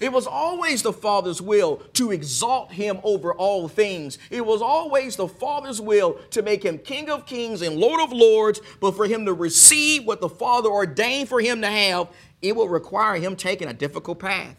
It 0.00 0.12
was 0.12 0.26
always 0.26 0.82
the 0.82 0.92
Father's 0.92 1.42
will 1.42 1.76
to 1.94 2.12
exalt 2.12 2.72
him 2.72 3.00
over 3.02 3.32
all 3.34 3.66
things. 3.66 4.18
It 4.30 4.46
was 4.46 4.62
always 4.62 5.16
the 5.16 5.26
Father's 5.26 5.80
will 5.80 6.14
to 6.30 6.42
make 6.42 6.64
him 6.64 6.78
King 6.78 7.10
of 7.10 7.26
kings 7.26 7.62
and 7.62 7.76
Lord 7.76 8.00
of 8.00 8.12
lords, 8.12 8.60
but 8.80 8.92
for 8.92 9.06
him 9.06 9.26
to 9.26 9.32
receive 9.32 10.04
what 10.04 10.20
the 10.20 10.28
Father 10.28 10.68
ordained 10.68 11.28
for 11.28 11.40
him 11.40 11.60
to 11.62 11.66
have, 11.66 12.08
it 12.40 12.54
will 12.54 12.68
require 12.68 13.16
him 13.16 13.34
taking 13.34 13.68
a 13.68 13.72
difficult 13.72 14.20
path. 14.20 14.54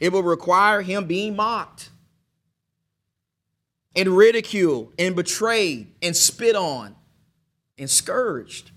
It 0.00 0.12
will 0.12 0.22
require 0.22 0.82
him 0.82 1.06
being 1.06 1.36
mocked 1.36 1.90
and 3.94 4.08
ridiculed 4.08 4.92
and 4.98 5.14
betrayed 5.14 5.94
and 6.02 6.16
spit 6.16 6.56
on 6.56 6.96
and 7.78 7.88
scourged. 7.88 8.70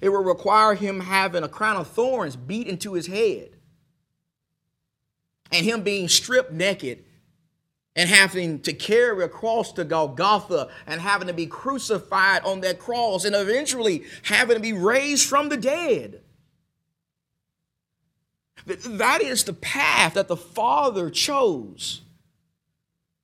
It 0.00 0.08
will 0.08 0.22
require 0.22 0.74
him 0.74 1.00
having 1.00 1.42
a 1.42 1.48
crown 1.48 1.76
of 1.76 1.88
thorns 1.88 2.36
beat 2.36 2.66
into 2.66 2.94
his 2.94 3.06
head 3.06 3.50
and 5.52 5.66
him 5.66 5.82
being 5.82 6.08
stripped 6.08 6.52
naked 6.52 7.04
and 7.96 8.08
having 8.08 8.60
to 8.60 8.72
carry 8.72 9.24
a 9.24 9.28
cross 9.28 9.72
to 9.72 9.84
Golgotha 9.84 10.68
and 10.86 11.00
having 11.00 11.28
to 11.28 11.34
be 11.34 11.46
crucified 11.46 12.42
on 12.44 12.60
that 12.60 12.78
cross 12.78 13.24
and 13.24 13.34
eventually 13.34 14.04
having 14.22 14.56
to 14.56 14.62
be 14.62 14.72
raised 14.72 15.28
from 15.28 15.48
the 15.48 15.56
dead. 15.56 16.22
That 18.66 19.22
is 19.22 19.44
the 19.44 19.52
path 19.52 20.14
that 20.14 20.28
the 20.28 20.36
Father 20.36 21.10
chose 21.10 22.02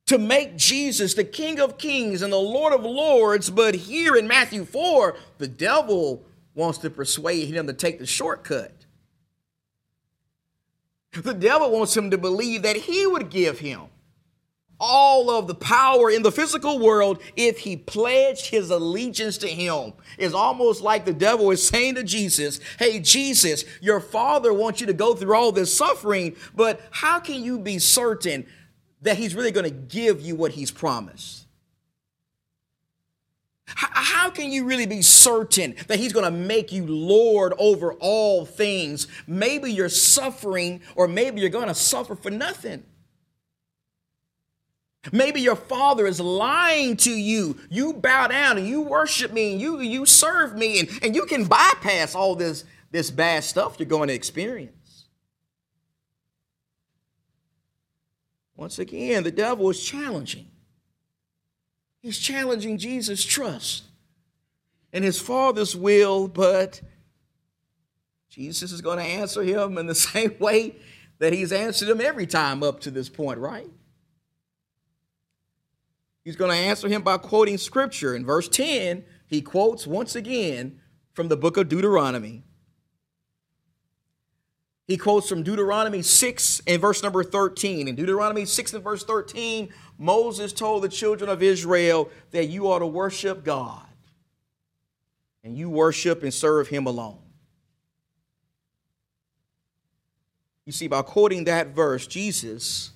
to 0.07 0.19
make 0.19 0.57
Jesus 0.57 1.15
the 1.15 1.25
King 1.25 1.61
of 1.61 1.79
Kings 1.79 2.23
and 2.23 2.33
the 2.33 2.37
Lord 2.37 2.73
of 2.73 2.85
Lords. 2.85 3.51
But 3.51 3.75
here 3.75 4.17
in 4.17 4.27
Matthew 4.27 4.65
4, 4.65 5.17
the 5.39 5.49
devil 5.49 6.26
wants 6.57 6.79
to 6.79 6.91
persuade 6.91 7.55
him 7.55 7.69
to 7.69 7.73
take 7.73 8.01
the 8.01 8.07
shortcut. 8.07 8.73
The 11.13 11.35
devil 11.35 11.71
wants 11.71 11.97
him 11.97 12.11
to 12.11 12.19
believe 12.19 12.63
that 12.63 12.77
he 12.77 13.07
would 13.07 13.31
give 13.31 13.61
him 13.61 13.83
all 14.79 15.31
of 15.31 15.47
the 15.47 15.55
power 15.55 16.11
in 16.11 16.23
the 16.23 16.33
physical 16.33 16.79
world 16.79 17.23
if 17.37 17.59
he 17.59 17.77
pledged 17.77 18.47
his 18.47 18.71
allegiance 18.71 19.39
to 19.39 19.49
him. 19.49 19.93
It's 20.19 20.35
almost 20.35 20.83
like 20.83 21.05
the 21.05 21.15
devil 21.15 21.51
is 21.51 21.67
saying 21.67 21.95
to 21.95 22.03
Jesus, 22.03 22.61
Hey, 22.79 23.01
Jesus, 23.01 23.65
your 23.81 24.01
father 24.01 24.53
wants 24.53 24.81
you 24.81 24.87
to 24.89 24.93
go 24.93 25.15
through 25.15 25.35
all 25.35 25.53
this 25.53 25.75
suffering, 25.75 26.37
but 26.55 26.81
how 26.91 27.21
can 27.21 27.43
you 27.43 27.59
be 27.59 27.79
certain 27.79 28.47
that 29.03 29.17
he's 29.17 29.35
really 29.35 29.53
going 29.53 29.65
to 29.65 29.71
give 29.71 30.21
you 30.21 30.35
what 30.35 30.53
he's 30.53 30.71
promised? 30.71 31.46
How 33.67 34.31
can 34.31 34.53
you 34.53 34.65
really 34.65 34.87
be 34.87 35.03
certain 35.03 35.75
that 35.89 35.99
He's 35.99 36.13
going 36.13 36.25
to 36.25 36.31
make 36.31 36.73
you 36.73 36.87
Lord 36.87 37.53
over 37.59 37.95
all 37.95 38.47
things? 38.47 39.09
Maybe 39.27 39.73
you're 39.73 39.89
suffering, 39.89 40.81
or 40.95 41.09
maybe 41.09 41.41
you're 41.41 41.51
going 41.51 41.69
to 41.69 41.75
suffer 41.75 42.15
for 42.15 42.31
nothing. 42.31 42.85
Maybe 45.13 45.41
your 45.41 45.57
father 45.57 46.07
is 46.07 46.21
lying 46.21 46.97
to 46.99 47.11
you. 47.11 47.59
You 47.71 47.93
bow 47.95 48.29
down 48.29 48.59
and 48.59 48.67
you 48.67 48.83
worship 48.83 49.33
me 49.33 49.53
and 49.53 49.61
you, 49.61 49.81
you 49.81 50.07
serve 50.07 50.57
me, 50.57 50.81
and, 50.81 50.89
and 51.03 51.15
you 51.15 51.27
can 51.27 51.45
bypass 51.45 52.15
all 52.15 52.35
this, 52.35 52.65
this 52.91 53.11
bad 53.11 53.45
stuff 53.45 53.77
you're 53.79 53.87
going 53.87 54.09
to 54.09 54.15
experience. 54.15 55.07
Once 58.57 58.79
again, 58.79 59.23
the 59.23 59.31
devil 59.31 59.69
is 59.71 59.83
challenging. 59.83 60.49
He's 62.07 62.21
challenging 62.21 62.79
Jesus' 62.79 63.25
trust 63.25 63.83
and 64.93 65.03
his 65.03 65.19
father's 65.19 65.75
will, 65.75 66.29
but 66.29 66.81
Jesus 68.29 68.71
is 68.71 68.81
going 68.81 68.99
to 68.99 69.05
answer 69.05 69.43
him 69.43 69.77
in 69.77 69.87
the 69.87 69.95
same 70.13 70.37
way 70.39 70.77
that 71.19 71.33
he's 71.33 71.51
answered 71.51 71.89
him 71.89 72.01
every 72.01 72.29
time 72.29 72.63
up 72.63 72.79
to 72.83 72.93
this 72.93 73.09
point, 73.09 73.41
right? 73.41 73.69
He's 76.23 76.37
going 76.37 76.53
to 76.53 76.57
answer 76.57 76.89
him 76.89 77.03
by 77.03 77.19
quoting 77.19 77.59
scripture. 77.59 78.15
In 78.15 78.25
verse 78.25 78.49
10, 78.49 79.05
he 79.27 79.41
quotes 79.41 79.85
once 79.85 80.15
again 80.15 80.79
from 81.13 81.27
the 81.27 81.37
book 81.37 81.57
of 81.57 81.69
Deuteronomy. 81.69 82.45
He 84.87 84.97
quotes 84.97 85.29
from 85.29 85.43
Deuteronomy 85.43 86.03
6 86.03 86.63
and 86.69 86.81
verse 86.81 87.03
number 87.03 87.25
13. 87.25 87.89
In 87.89 87.97
Deuteronomy 87.97 88.45
6 88.45 88.75
and 88.75 88.85
verse 88.85 89.03
13, 89.03 89.71
Moses 89.99 90.53
told 90.53 90.83
the 90.83 90.89
children 90.89 91.31
of 91.31 91.43
Israel 91.43 92.11
that 92.31 92.47
you 92.47 92.69
are 92.69 92.81
to 92.81 92.87
worship 92.87 93.45
God 93.45 93.87
and 95.43 95.57
you 95.57 95.71
worship 95.71 96.23
and 96.23 96.33
serve 96.35 96.69
Him 96.69 96.87
alone. 96.87 97.19
You 100.67 100.73
see, 100.73 100.89
by 100.89 101.03
quoting 101.03 101.45
that 101.45 101.69
verse, 101.69 102.07
Jesus 102.07 102.91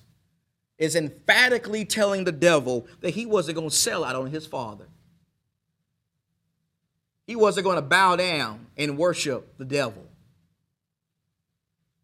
is 0.77 0.95
emphatically 0.95 1.85
telling 1.85 2.25
the 2.25 2.31
devil 2.31 2.85
that 2.99 3.11
he 3.11 3.25
wasn't 3.25 3.55
going 3.55 3.69
to 3.69 3.75
sell 3.75 4.03
out 4.03 4.15
on 4.15 4.27
his 4.27 4.45
father. 4.45 4.87
He 7.25 7.35
wasn't 7.35 7.65
going 7.65 7.77
to 7.77 7.81
bow 7.83 8.17
down 8.17 8.65
and 8.75 8.97
worship 8.97 9.57
the 9.57 9.63
devil. 9.63 10.10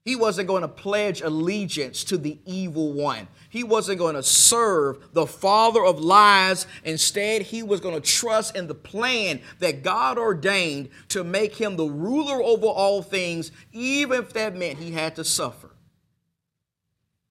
He 0.07 0.15
wasn't 0.15 0.47
going 0.47 0.61
to 0.61 0.69
pledge 0.69 1.19
allegiance 1.19 2.05
to 2.05 2.17
the 2.17 2.39
evil 2.45 2.93
one. 2.93 3.27
He 3.49 3.65
wasn't 3.65 3.99
going 3.99 4.15
to 4.15 4.23
serve 4.23 5.11
the 5.11 5.27
father 5.27 5.83
of 5.83 5.99
lies. 5.99 6.65
Instead, 6.85 7.41
he 7.41 7.61
was 7.61 7.81
going 7.81 7.93
to 7.93 7.99
trust 7.99 8.55
in 8.55 8.67
the 8.67 8.73
plan 8.73 9.41
that 9.59 9.83
God 9.83 10.17
ordained 10.17 10.91
to 11.09 11.25
make 11.25 11.55
him 11.55 11.75
the 11.75 11.89
ruler 11.89 12.41
over 12.41 12.67
all 12.67 13.01
things, 13.01 13.51
even 13.73 14.21
if 14.23 14.31
that 14.31 14.55
meant 14.55 14.79
he 14.79 14.91
had 14.91 15.17
to 15.17 15.25
suffer 15.25 15.71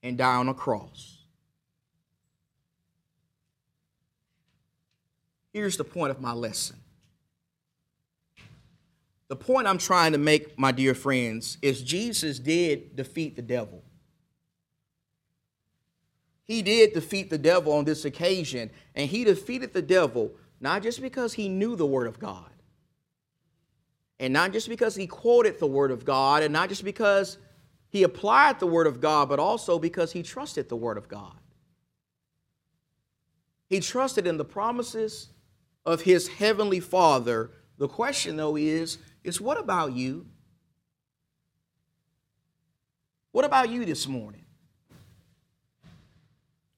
and 0.03 0.19
die 0.19 0.37
on 0.37 0.51
a 0.51 0.55
cross. 0.55 1.25
Here's 5.55 5.79
the 5.79 5.85
point 5.85 6.11
of 6.11 6.21
my 6.21 6.35
lesson. 6.35 6.77
The 9.29 9.37
point 9.37 9.67
I'm 9.67 9.79
trying 9.79 10.13
to 10.13 10.19
make, 10.19 10.59
my 10.59 10.73
dear 10.73 10.95
friends, 10.95 11.59
is 11.61 11.83
Jesus 11.83 12.39
did 12.39 12.95
defeat 12.95 13.37
the 13.37 13.43
devil. 13.43 13.83
He 16.45 16.63
did 16.63 16.93
defeat 16.93 17.29
the 17.29 17.39
devil 17.39 17.73
on 17.73 17.85
this 17.85 18.05
occasion, 18.05 18.71
and 18.95 19.11
he 19.11 19.25
defeated 19.25 19.73
the 19.73 19.83
devil 19.83 20.33
not 20.61 20.83
just 20.83 21.01
because 21.01 21.33
he 21.35 21.49
knew 21.49 21.75
the 21.75 21.87
Word 21.87 22.07
of 22.07 22.21
God, 22.21 22.51
and 24.21 24.33
not 24.33 24.53
just 24.53 24.69
because 24.69 24.95
he 24.95 25.07
quoted 25.07 25.59
the 25.59 25.67
Word 25.67 25.91
of 25.91 26.05
God, 26.05 26.43
and 26.43 26.53
not 26.53 26.69
just 26.69 26.85
because 26.85 27.37
he 27.89 28.05
applied 28.05 28.61
the 28.61 28.67
Word 28.67 28.87
of 28.87 29.01
God, 29.01 29.29
but 29.29 29.41
also 29.41 29.79
because 29.79 30.13
he 30.13 30.23
trusted 30.23 30.69
the 30.69 30.77
Word 30.77 30.97
of 30.97 31.09
God. 31.09 31.37
He 33.69 33.81
trusted 33.81 34.27
in 34.27 34.37
the 34.37 34.45
promises 34.45 35.31
of 35.85 36.03
his 36.03 36.29
heavenly 36.29 36.81
Father. 36.81 37.51
The 37.79 37.89
question, 37.89 38.37
though, 38.37 38.57
is, 38.57 38.99
is 39.27 39.41
what 39.41 39.59
about 39.59 39.93
you? 39.93 40.27
What 43.33 43.45
about 43.45 43.69
you 43.69 43.85
this 43.85 44.07
morning? 44.07 44.45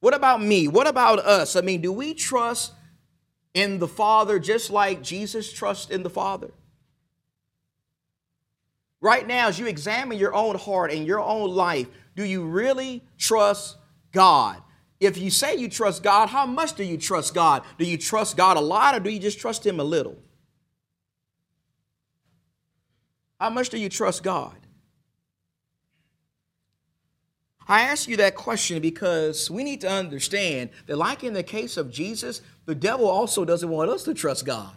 What 0.01 0.15
about 0.15 0.43
me? 0.43 0.69
What 0.69 0.87
about 0.87 1.19
us? 1.21 1.57
I 1.57 1.61
mean, 1.61 1.81
do 1.81 1.93
we 1.93 2.15
trust 2.15 2.73
in 3.55 3.79
the 3.79 3.89
Father 3.89 4.39
just 4.39 4.71
like 4.71 5.03
Jesus 5.03 5.53
trusts 5.53 5.91
in 5.91 6.03
the 6.03 6.11
Father? 6.11 6.51
Right 9.01 9.27
now, 9.27 9.49
as 9.49 9.59
you 9.59 9.67
examine 9.67 10.19
your 10.19 10.35
own 10.35 10.57
heart 10.57 10.91
and 10.91 11.07
your 11.07 11.21
own 11.21 11.51
life, 11.51 11.87
do 12.17 12.25
you 12.25 12.45
really 12.45 13.05
trust 13.17 13.77
God? 14.13 14.61
If 15.01 15.17
you 15.17 15.31
say 15.31 15.55
you 15.55 15.69
trust 15.69 16.03
God, 16.03 16.29
how 16.29 16.47
much 16.47 16.75
do 16.75 16.83
you 16.83 16.97
trust 16.97 17.35
God? 17.35 17.63
Do 17.79 17.85
you 17.85 17.97
trust 17.97 18.37
God 18.37 18.57
a 18.57 18.61
lot 18.61 18.97
or 18.97 19.01
do 19.01 19.11
you 19.11 19.21
just 19.21 19.39
trust 19.39 19.65
Him 19.65 19.79
a 19.79 19.85
little? 19.85 20.19
How 23.39 23.51
much 23.51 23.69
do 23.69 23.79
you 23.79 23.89
trust 23.89 24.23
God? 24.23 24.55
I 27.67 27.83
ask 27.83 28.09
you 28.09 28.17
that 28.17 28.35
question 28.35 28.81
because 28.81 29.51
we 29.51 29.63
need 29.63 29.83
to 29.83 29.91
understand 29.91 30.71
that, 30.87 30.97
like 30.97 31.23
in 31.23 31.35
the 31.35 31.43
case 31.43 31.77
of 31.77 31.91
Jesus, 31.91 32.41
the 32.65 32.75
devil 32.75 33.07
also 33.07 33.45
doesn't 33.45 33.69
want 33.69 33.91
us 33.91 34.05
to 34.05 34.15
trust 34.15 34.47
God. 34.47 34.73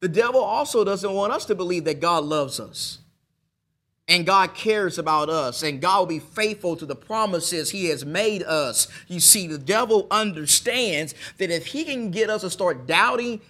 The 0.00 0.08
devil 0.08 0.40
also 0.40 0.84
doesn't 0.84 1.12
want 1.12 1.32
us 1.32 1.44
to 1.46 1.54
believe 1.54 1.84
that 1.84 2.00
God 2.00 2.24
loves 2.24 2.58
us 2.60 2.98
and 4.08 4.24
God 4.24 4.54
cares 4.54 4.98
about 4.98 5.28
us, 5.28 5.62
and 5.62 5.80
God 5.80 5.98
will 5.98 6.06
be 6.06 6.18
faithful 6.20 6.76
to 6.76 6.86
the 6.86 6.94
promises 6.94 7.70
He 7.70 7.86
has 7.86 8.04
made 8.04 8.42
us. 8.44 8.86
You 9.08 9.18
see, 9.18 9.48
the 9.48 9.58
devil 9.58 10.06
understands 10.10 11.14
that 11.38 11.50
if 11.50 11.66
he 11.66 11.84
can 11.84 12.10
get 12.12 12.30
us 12.30 12.42
to 12.42 12.50
start 12.50 12.86
doubting 12.86 13.40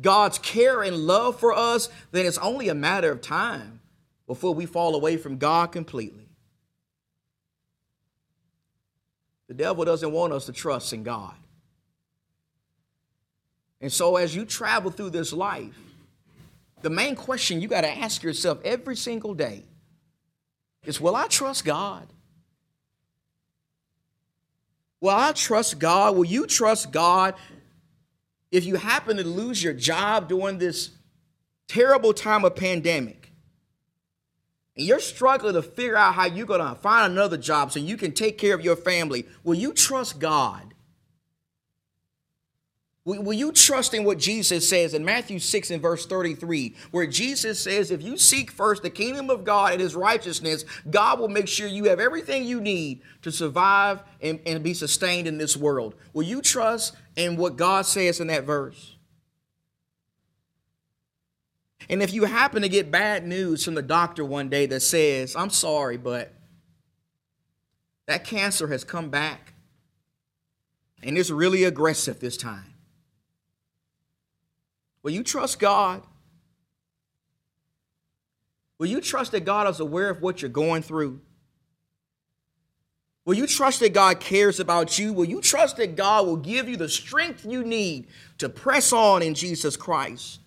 God's 0.00 0.38
care 0.38 0.82
and 0.82 0.96
love 0.96 1.38
for 1.38 1.52
us, 1.52 1.88
then 2.12 2.26
it's 2.26 2.38
only 2.38 2.68
a 2.68 2.74
matter 2.74 3.10
of 3.10 3.20
time 3.20 3.80
before 4.26 4.54
we 4.54 4.66
fall 4.66 4.94
away 4.94 5.16
from 5.16 5.38
God 5.38 5.72
completely. 5.72 6.28
The 9.48 9.54
devil 9.54 9.84
doesn't 9.84 10.12
want 10.12 10.32
us 10.32 10.46
to 10.46 10.52
trust 10.52 10.92
in 10.92 11.02
God. 11.02 11.34
And 13.80 13.92
so, 13.92 14.16
as 14.16 14.36
you 14.36 14.44
travel 14.44 14.90
through 14.90 15.10
this 15.10 15.32
life, 15.32 15.76
the 16.82 16.90
main 16.90 17.16
question 17.16 17.60
you 17.60 17.68
got 17.68 17.80
to 17.80 17.98
ask 17.98 18.22
yourself 18.22 18.60
every 18.64 18.96
single 18.96 19.34
day 19.34 19.64
is 20.84 21.00
will 21.00 21.16
I 21.16 21.26
trust 21.26 21.64
God? 21.64 22.06
Will 25.00 25.10
I 25.10 25.32
trust 25.32 25.78
God? 25.78 26.14
Will 26.14 26.24
you 26.24 26.46
trust 26.46 26.92
God 26.92 27.34
if 28.50 28.64
you 28.64 28.76
happen 28.76 29.16
to 29.16 29.24
lose 29.24 29.62
your 29.62 29.72
job 29.72 30.28
during 30.28 30.58
this 30.58 30.90
terrible 31.68 32.12
time 32.12 32.44
of 32.44 32.56
pandemic? 32.56 33.32
And 34.76 34.86
you're 34.86 35.00
struggling 35.00 35.54
to 35.54 35.62
figure 35.62 35.96
out 35.96 36.14
how 36.14 36.26
you're 36.26 36.46
going 36.46 36.60
to 36.60 36.74
find 36.80 37.12
another 37.12 37.36
job 37.36 37.72
so 37.72 37.80
you 37.80 37.96
can 37.96 38.12
take 38.12 38.38
care 38.38 38.54
of 38.54 38.64
your 38.64 38.76
family. 38.76 39.26
Will 39.44 39.54
you 39.54 39.72
trust 39.72 40.18
God? 40.18 40.70
Will 43.04 43.32
you 43.32 43.50
trust 43.50 43.94
in 43.94 44.04
what 44.04 44.18
Jesus 44.18 44.68
says 44.68 44.92
in 44.92 45.04
Matthew 45.04 45.38
6 45.38 45.70
and 45.70 45.80
verse 45.80 46.04
33, 46.04 46.76
where 46.90 47.06
Jesus 47.06 47.58
says, 47.58 47.90
If 47.90 48.02
you 48.02 48.18
seek 48.18 48.50
first 48.50 48.82
the 48.82 48.90
kingdom 48.90 49.30
of 49.30 49.42
God 49.42 49.72
and 49.72 49.80
his 49.80 49.96
righteousness, 49.96 50.66
God 50.88 51.18
will 51.18 51.28
make 51.28 51.48
sure 51.48 51.66
you 51.66 51.84
have 51.84 51.98
everything 51.98 52.44
you 52.44 52.60
need 52.60 53.00
to 53.22 53.32
survive 53.32 54.02
and, 54.20 54.38
and 54.44 54.62
be 54.62 54.74
sustained 54.74 55.26
in 55.26 55.38
this 55.38 55.56
world. 55.56 55.94
Will 56.12 56.24
you 56.24 56.42
trust 56.42 56.94
in 57.24 57.36
what 57.36 57.56
God 57.56 57.86
says 57.86 58.20
in 58.20 58.28
that 58.28 58.44
verse? 58.44 58.96
And 61.88 62.02
if 62.02 62.12
you 62.12 62.24
happen 62.24 62.62
to 62.62 62.68
get 62.68 62.90
bad 62.90 63.26
news 63.26 63.64
from 63.64 63.74
the 63.74 63.82
doctor 63.82 64.24
one 64.24 64.48
day 64.48 64.66
that 64.66 64.80
says, 64.80 65.34
I'm 65.34 65.50
sorry, 65.50 65.96
but 65.96 66.32
that 68.06 68.24
cancer 68.24 68.68
has 68.68 68.84
come 68.84 69.10
back 69.10 69.54
and 71.02 71.16
it's 71.16 71.30
really 71.30 71.64
aggressive 71.64 72.20
this 72.20 72.36
time 72.36 72.70
Will 75.02 75.12
you 75.12 75.22
trust 75.22 75.58
God? 75.58 76.02
Will 78.78 78.86
you 78.86 79.00
trust 79.00 79.32
that 79.32 79.44
God 79.44 79.68
is 79.68 79.80
aware 79.80 80.10
of 80.10 80.20
what 80.22 80.42
you're 80.42 80.50
going 80.50 80.82
through? 80.82 81.20
Will 83.24 83.34
you 83.34 83.46
trust 83.46 83.80
that 83.80 83.92
God 83.92 84.18
cares 84.20 84.60
about 84.60 84.98
you? 84.98 85.12
Will 85.12 85.26
you 85.26 85.40
trust 85.40 85.76
that 85.76 85.94
God 85.94 86.26
will 86.26 86.36
give 86.36 86.68
you 86.68 86.76
the 86.76 86.88
strength 86.88 87.44
you 87.44 87.62
need 87.62 88.06
to 88.38 88.48
press 88.48 88.92
on 88.92 89.22
in 89.22 89.34
Jesus 89.34 89.76
Christ? 89.76 90.40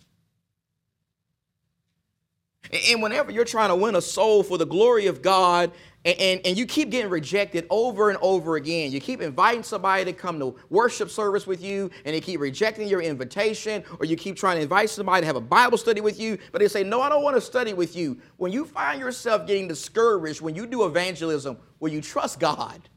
And 2.71 3.01
whenever 3.03 3.31
you're 3.31 3.45
trying 3.45 3.69
to 3.69 3.75
win 3.75 3.95
a 3.95 4.01
soul 4.01 4.43
for 4.43 4.57
the 4.57 4.65
glory 4.65 5.07
of 5.07 5.21
God, 5.21 5.71
and, 6.05 6.19
and, 6.19 6.41
and, 6.45 6.57
you 6.57 6.65
keep 6.65 6.89
getting 6.89 7.09
rejected 7.09 7.65
over 7.69 8.09
and 8.09 8.19
over 8.21 8.57
again, 8.57 8.91
you 8.91 8.99
keep 8.99 9.21
inviting 9.21 9.63
somebody 9.63 10.03
to 10.03 10.11
come 10.11 10.37
to 10.39 10.53
worship 10.69 11.09
service 11.09 11.47
with 11.47 11.63
you, 11.63 11.89
and 12.03 12.13
they 12.13 12.19
keep 12.19 12.41
rejecting 12.41 12.89
your 12.89 13.01
invitation, 13.01 13.85
or 13.99 14.05
you 14.05 14.17
keep 14.17 14.35
trying 14.35 14.57
to 14.57 14.63
invite 14.63 14.89
somebody 14.89 15.21
to 15.21 15.27
have 15.27 15.37
a 15.37 15.41
Bible 15.41 15.77
study 15.77 16.01
with 16.01 16.19
you, 16.19 16.37
but 16.51 16.59
they 16.59 16.67
say, 16.67 16.83
No, 16.83 17.01
I 17.01 17.07
don't 17.07 17.23
want 17.23 17.37
to 17.37 17.41
study 17.41 17.73
with 17.73 17.95
you. 17.95 18.17
When 18.35 18.51
you 18.51 18.65
find 18.65 18.99
yourself 18.99 19.47
getting 19.47 19.67
discouraged 19.69 20.41
when 20.41 20.55
you 20.55 20.67
do 20.67 20.85
evangelism, 20.85 21.57
will 21.79 21.89
you 21.89 22.01
trust 22.01 22.37
God? 22.37 22.89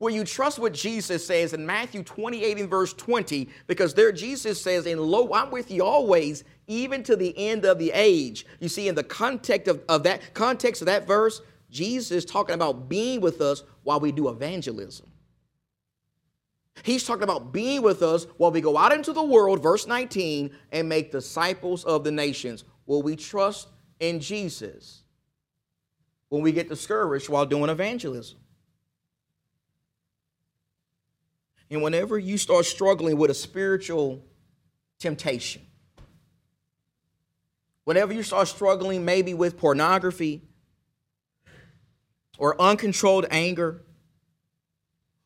Will 0.00 0.10
you 0.10 0.24
trust 0.24 0.58
what 0.58 0.74
Jesus 0.74 1.24
says 1.24 1.52
in 1.54 1.64
Matthew 1.64 2.02
28 2.02 2.58
and 2.58 2.68
verse 2.68 2.92
20? 2.92 3.48
Because 3.66 3.94
there 3.94 4.10
Jesus 4.10 4.60
says, 4.60 4.86
And 4.86 5.00
lo, 5.00 5.32
I'm 5.32 5.50
with 5.50 5.70
you 5.70 5.84
always, 5.84 6.42
even 6.66 7.02
to 7.04 7.16
the 7.16 7.36
end 7.36 7.64
of 7.64 7.78
the 7.78 7.90
age. 7.92 8.46
You 8.60 8.68
see, 8.68 8.88
in 8.88 8.94
the 8.94 9.04
context 9.04 9.68
of, 9.68 9.82
of 9.88 10.02
that 10.04 10.34
context 10.34 10.82
of 10.82 10.86
that 10.86 11.06
verse, 11.06 11.40
Jesus 11.70 12.10
is 12.10 12.24
talking 12.24 12.54
about 12.54 12.88
being 12.88 13.20
with 13.20 13.40
us 13.40 13.64
while 13.82 14.00
we 14.00 14.12
do 14.12 14.28
evangelism. 14.28 15.10
He's 16.82 17.04
talking 17.04 17.22
about 17.22 17.52
being 17.52 17.82
with 17.82 18.02
us 18.02 18.26
while 18.36 18.50
we 18.50 18.60
go 18.60 18.76
out 18.76 18.92
into 18.92 19.12
the 19.12 19.22
world, 19.22 19.62
verse 19.62 19.86
19, 19.86 20.50
and 20.72 20.88
make 20.88 21.12
disciples 21.12 21.84
of 21.84 22.04
the 22.04 22.10
nations. 22.10 22.64
Will 22.86 23.02
we 23.02 23.16
trust 23.16 23.68
in 24.00 24.20
Jesus 24.20 25.02
when 26.28 26.42
we 26.42 26.52
get 26.52 26.68
discouraged 26.68 27.28
while 27.28 27.46
doing 27.46 27.70
evangelism? 27.70 28.38
And 31.70 31.82
whenever 31.82 32.18
you 32.18 32.38
start 32.38 32.66
struggling 32.66 33.16
with 33.16 33.30
a 33.30 33.34
spiritual 33.34 34.24
temptation, 34.98 35.62
whenever 37.84 38.12
you 38.12 38.22
start 38.22 38.48
struggling 38.48 39.04
maybe 39.04 39.34
with 39.34 39.56
pornography 39.56 40.42
or 42.38 42.60
uncontrolled 42.60 43.26
anger 43.30 43.82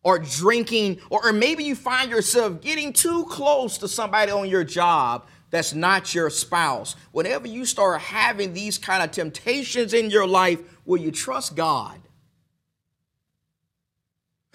or 0.03 0.19
drinking, 0.19 1.01
or, 1.11 1.33
maybe 1.33 1.65
you 1.65 1.75
find 1.75 2.11
yourself 2.11 2.61
getting 2.61 2.93
too 2.93 3.25
close 3.25 3.79
to 3.79 3.89
somebody 3.89 4.31
on 4.31 4.49
your 4.49 4.65
job 4.65 5.27
that's 5.51 5.75
not 5.75 6.15
your 6.15 6.31
spouse, 6.31 6.95
whenever 7.13 7.49
you 7.49 7.65
start 7.65 8.01
having 8.01 8.53
these 8.53 8.79
kind 8.79 9.03
of 9.03 9.11
temptations 9.11 9.95
in 9.95 10.11
your 10.11 10.27
life, 10.27 10.61
will 10.85 11.01
you 11.01 11.11
trust 11.11 11.57
God? 11.57 11.99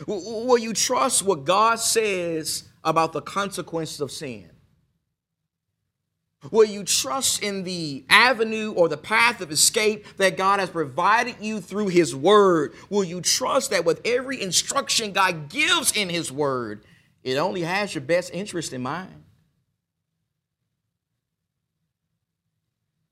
Will 0.07 0.57
you 0.57 0.73
trust 0.73 1.23
what 1.23 1.45
God 1.45 1.79
says 1.79 2.63
about 2.83 3.13
the 3.13 3.21
consequences 3.21 4.01
of 4.01 4.11
sin? 4.11 4.52
Will 6.51 6.65
you 6.65 6.83
trust 6.83 7.41
in 7.41 7.63
the 7.63 8.03
avenue 8.09 8.73
or 8.73 8.89
the 8.89 8.97
path 8.97 9.41
of 9.41 9.51
escape 9.51 10.05
that 10.17 10.37
God 10.37 10.59
has 10.59 10.69
provided 10.69 11.35
you 11.39 11.61
through 11.61 11.87
His 11.87 12.15
Word? 12.15 12.73
Will 12.89 13.03
you 13.03 13.21
trust 13.21 13.71
that 13.71 13.85
with 13.85 14.01
every 14.05 14.41
instruction 14.41 15.13
God 15.13 15.49
gives 15.49 15.93
in 15.93 16.09
His 16.09 16.31
Word, 16.31 16.83
it 17.23 17.37
only 17.37 17.61
has 17.61 17.95
your 17.95 18.01
best 18.01 18.33
interest 18.33 18.73
in 18.73 18.81
mind? 18.81 19.23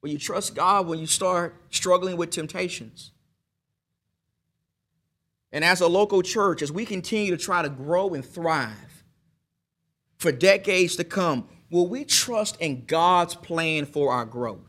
Will 0.02 0.10
you 0.10 0.18
trust 0.18 0.56
God 0.56 0.88
when 0.88 1.00
you 1.00 1.08
start 1.08 1.56
struggling 1.70 2.18
with 2.18 2.32
temptations? 2.32 3.12
And 5.52 5.64
as 5.64 5.82
a 5.82 5.88
local 5.88 6.22
church, 6.22 6.62
as 6.62 6.72
we 6.72 6.86
continue 6.86 7.36
to 7.36 7.42
try 7.42 7.62
to 7.62 7.70
grow 7.70 8.14
and 8.14 8.26
thrive 8.26 9.04
for 10.18 10.32
decades 10.32 10.96
to 10.96 11.04
come, 11.04 11.48
will 11.72 11.88
we 11.88 12.04
trust 12.04 12.58
in 12.60 12.86
God's 12.86 13.34
plan 13.34 13.86
for 13.86 14.12
our 14.12 14.26
growth? 14.26 14.60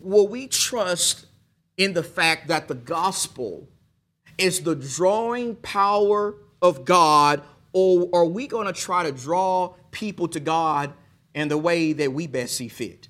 Will 0.00 0.28
we 0.28 0.46
trust 0.46 1.26
in 1.76 1.94
the 1.94 2.02
fact 2.02 2.48
that 2.48 2.68
the 2.68 2.74
gospel 2.74 3.68
is 4.36 4.60
the 4.60 4.76
drawing 4.76 5.56
power 5.56 6.36
of 6.62 6.84
God, 6.84 7.42
or 7.72 8.08
are 8.12 8.24
we 8.24 8.46
going 8.46 8.66
to 8.66 8.72
try 8.72 9.02
to 9.02 9.12
draw 9.12 9.74
people 9.90 10.28
to 10.28 10.40
God 10.40 10.92
in 11.34 11.48
the 11.48 11.58
way 11.58 11.92
that 11.92 12.12
we 12.12 12.26
best 12.26 12.56
see 12.56 12.68
fit? 12.68 13.08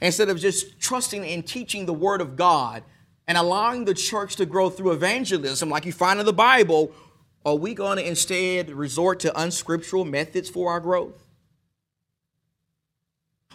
Instead 0.00 0.28
of 0.28 0.38
just 0.38 0.78
trusting 0.80 1.24
and 1.24 1.46
teaching 1.46 1.84
the 1.84 1.92
Word 1.92 2.20
of 2.20 2.36
God 2.36 2.84
and 3.26 3.36
allowing 3.36 3.84
the 3.84 3.94
church 3.94 4.36
to 4.36 4.46
grow 4.46 4.70
through 4.70 4.92
evangelism, 4.92 5.68
like 5.68 5.84
you 5.84 5.92
find 5.92 6.20
in 6.20 6.26
the 6.26 6.32
Bible, 6.32 6.92
are 7.44 7.54
we 7.54 7.74
going 7.74 7.98
to 7.98 8.06
instead 8.06 8.70
resort 8.70 9.20
to 9.20 9.40
unscriptural 9.40 10.04
methods 10.04 10.48
for 10.48 10.70
our 10.70 10.80
growth? 10.80 11.24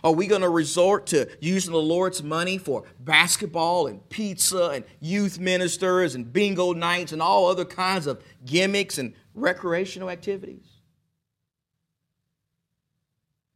Are 0.04 0.12
we 0.12 0.28
going 0.28 0.42
to 0.42 0.50
resort 0.50 1.08
to 1.08 1.30
using 1.40 1.72
the 1.72 1.82
Lord's 1.82 2.22
money 2.22 2.58
for 2.58 2.84
basketball 3.00 3.88
and 3.88 4.08
pizza 4.10 4.70
and 4.70 4.84
youth 5.00 5.40
ministers 5.40 6.16
and 6.16 6.32
bingo 6.32 6.74
nights 6.74 7.14
and 7.14 7.22
all 7.22 7.48
other 7.48 7.64
kinds 7.64 8.06
of 8.06 8.22
gimmicks 8.44 8.98
and 8.98 9.14
recreational 9.34 10.10
activities? 10.10 10.66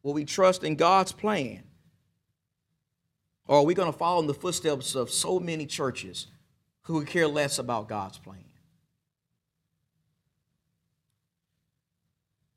Will 0.03 0.13
we 0.13 0.23
trust 0.23 0.63
in 0.63 0.75
God's 0.75 1.11
plan 1.11 1.63
or 3.47 3.59
are 3.59 3.63
we 3.63 3.73
going 3.73 3.91
to 3.91 3.97
follow 3.97 4.19
in 4.19 4.27
the 4.27 4.33
footsteps 4.33 4.93
of 4.95 5.09
so 5.09 5.39
many 5.39 5.65
churches 5.65 6.27
who 6.83 7.03
care 7.05 7.27
less 7.27 7.59
about 7.59 7.87
God's 7.87 8.17
plan? 8.17 8.43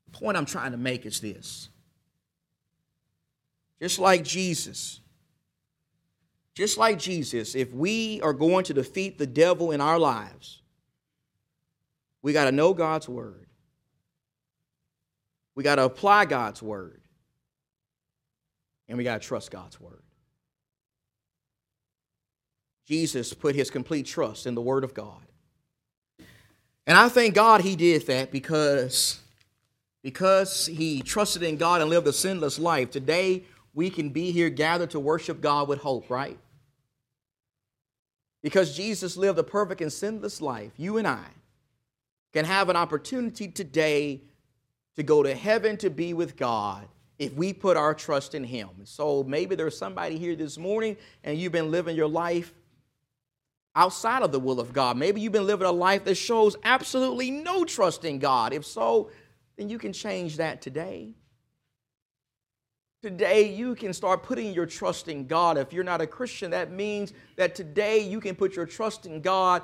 point 0.11 0.37
I'm 0.37 0.45
trying 0.45 0.71
to 0.71 0.77
make 0.77 1.05
is 1.05 1.19
this. 1.19 1.69
Just 3.79 3.99
like 3.99 4.23
Jesus, 4.23 4.99
just 6.53 6.77
like 6.77 6.99
Jesus, 6.99 7.55
if 7.55 7.73
we 7.73 8.21
are 8.21 8.33
going 8.33 8.63
to 8.65 8.73
defeat 8.73 9.17
the 9.17 9.25
devil 9.25 9.71
in 9.71 9.81
our 9.81 9.97
lives, 9.97 10.61
we 12.21 12.33
got 12.33 12.45
to 12.45 12.51
know 12.51 12.73
God's 12.73 13.09
word. 13.09 13.47
We 15.55 15.63
got 15.63 15.75
to 15.75 15.83
apply 15.83 16.25
God's 16.25 16.61
word. 16.61 17.01
And 18.87 18.97
we 18.97 19.03
got 19.03 19.21
to 19.21 19.27
trust 19.27 19.51
God's 19.51 19.79
word. 19.79 20.03
Jesus 22.85 23.33
put 23.33 23.55
his 23.55 23.69
complete 23.71 24.05
trust 24.05 24.45
in 24.45 24.53
the 24.53 24.61
Word 24.61 24.83
of 24.83 24.93
God. 24.93 25.25
And 26.85 26.97
I 26.97 27.07
thank 27.07 27.33
God 27.33 27.61
he 27.61 27.77
did 27.77 28.05
that 28.07 28.33
because, 28.33 29.20
because 30.03 30.65
he 30.65 31.01
trusted 31.01 31.43
in 31.43 31.57
God 31.57 31.81
and 31.81 31.89
lived 31.89 32.07
a 32.07 32.13
sinless 32.13 32.57
life. 32.57 32.91
Today, 32.91 33.43
we 33.73 33.89
can 33.89 34.09
be 34.09 34.31
here 34.31 34.49
gathered 34.49 34.91
to 34.91 34.99
worship 34.99 35.41
God 35.41 35.67
with 35.67 35.79
hope, 35.79 36.09
right? 36.09 36.37
Because 38.41 38.75
Jesus 38.75 39.15
lived 39.15 39.37
a 39.37 39.43
perfect 39.43 39.81
and 39.81 39.93
sinless 39.93 40.41
life, 40.41 40.71
you 40.77 40.97
and 40.97 41.07
I 41.07 41.25
can 42.33 42.45
have 42.45 42.69
an 42.69 42.75
opportunity 42.75 43.47
today 43.47 44.21
to 44.95 45.03
go 45.03 45.23
to 45.23 45.33
heaven 45.35 45.77
to 45.77 45.89
be 45.89 46.13
with 46.13 46.35
God 46.35 46.87
if 47.19 47.33
we 47.33 47.53
put 47.53 47.77
our 47.77 47.93
trust 47.93 48.33
in 48.33 48.43
Him. 48.43 48.69
So 48.83 49.23
maybe 49.23 49.55
there's 49.55 49.77
somebody 49.77 50.17
here 50.17 50.35
this 50.35 50.57
morning 50.57 50.97
and 51.23 51.37
you've 51.37 51.51
been 51.51 51.71
living 51.71 51.95
your 51.95 52.07
life 52.07 52.53
outside 53.75 54.23
of 54.23 54.31
the 54.31 54.39
will 54.39 54.59
of 54.59 54.73
God. 54.73 54.97
Maybe 54.97 55.21
you've 55.21 55.31
been 55.31 55.45
living 55.45 55.67
a 55.67 55.71
life 55.71 56.03
that 56.05 56.15
shows 56.15 56.55
absolutely 56.63 57.31
no 57.31 57.63
trust 57.63 58.03
in 58.03 58.19
God. 58.19 58.53
If 58.53 58.65
so, 58.65 59.11
then 59.57 59.69
you 59.69 59.77
can 59.77 59.93
change 59.93 60.37
that 60.37 60.61
today. 60.61 61.15
Today, 63.01 63.51
you 63.51 63.73
can 63.73 63.93
start 63.93 64.21
putting 64.21 64.53
your 64.53 64.67
trust 64.67 65.07
in 65.07 65.25
God. 65.25 65.57
If 65.57 65.73
you're 65.73 65.83
not 65.83 66.01
a 66.01 66.07
Christian, 66.07 66.51
that 66.51 66.71
means 66.71 67.13
that 67.35 67.55
today 67.55 67.99
you 67.99 68.19
can 68.19 68.35
put 68.35 68.55
your 68.55 68.67
trust 68.67 69.07
in 69.07 69.21
God 69.21 69.63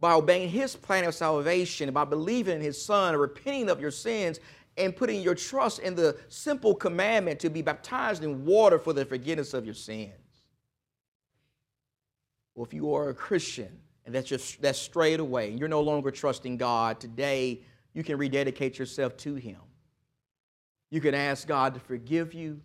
by 0.00 0.12
obeying 0.12 0.50
His 0.50 0.76
plan 0.76 1.04
of 1.04 1.14
salvation, 1.14 1.90
by 1.94 2.04
believing 2.04 2.56
in 2.56 2.60
His 2.60 2.82
Son, 2.82 3.16
repenting 3.16 3.70
of 3.70 3.80
your 3.80 3.90
sins, 3.90 4.38
and 4.76 4.94
putting 4.94 5.22
your 5.22 5.34
trust 5.34 5.78
in 5.78 5.94
the 5.94 6.18
simple 6.28 6.74
commandment 6.74 7.40
to 7.40 7.48
be 7.48 7.62
baptized 7.62 8.22
in 8.22 8.44
water 8.44 8.78
for 8.78 8.92
the 8.92 9.04
forgiveness 9.04 9.54
of 9.54 9.64
your 9.64 9.74
sins. 9.74 10.12
Well, 12.54 12.66
if 12.66 12.74
you 12.74 12.94
are 12.94 13.08
a 13.08 13.14
Christian 13.14 13.80
and 14.04 14.14
that's 14.14 14.28
just 14.28 14.60
that's 14.60 14.78
strayed 14.78 15.20
away, 15.20 15.50
and 15.50 15.58
you're 15.58 15.68
no 15.68 15.80
longer 15.80 16.10
trusting 16.10 16.58
God, 16.58 17.00
today 17.00 17.62
you 17.94 18.02
can 18.02 18.18
rededicate 18.18 18.78
yourself 18.78 19.16
to 19.18 19.36
Him. 19.36 19.56
You 20.90 21.00
can 21.00 21.14
ask 21.14 21.48
God 21.48 21.74
to 21.74 21.80
forgive 21.80 22.34
you. 22.34 22.60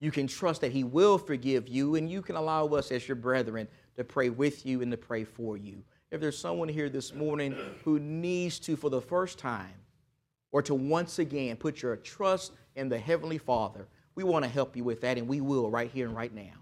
You 0.00 0.10
can 0.10 0.26
trust 0.26 0.60
that 0.60 0.72
He 0.72 0.84
will 0.84 1.18
forgive 1.18 1.68
you, 1.68 1.96
and 1.96 2.10
you 2.10 2.22
can 2.22 2.36
allow 2.36 2.66
us 2.68 2.92
as 2.92 3.06
your 3.08 3.16
brethren 3.16 3.66
to 3.96 4.04
pray 4.04 4.30
with 4.30 4.64
you 4.64 4.82
and 4.82 4.90
to 4.90 4.96
pray 4.96 5.24
for 5.24 5.56
you. 5.56 5.82
If 6.10 6.20
there's 6.20 6.38
someone 6.38 6.68
here 6.68 6.88
this 6.88 7.14
morning 7.14 7.56
who 7.84 7.98
needs 7.98 8.58
to, 8.60 8.76
for 8.76 8.90
the 8.90 9.00
first 9.00 9.38
time, 9.38 9.74
or 10.50 10.60
to 10.62 10.74
once 10.74 11.18
again 11.18 11.56
put 11.56 11.82
your 11.82 11.96
trust 11.96 12.52
in 12.76 12.88
the 12.88 12.98
Heavenly 12.98 13.38
Father, 13.38 13.88
we 14.14 14.24
want 14.24 14.44
to 14.44 14.50
help 14.50 14.76
you 14.76 14.84
with 14.84 15.00
that, 15.00 15.16
and 15.16 15.26
we 15.26 15.40
will 15.40 15.70
right 15.70 15.90
here 15.90 16.06
and 16.06 16.16
right 16.16 16.34
now. 16.34 16.61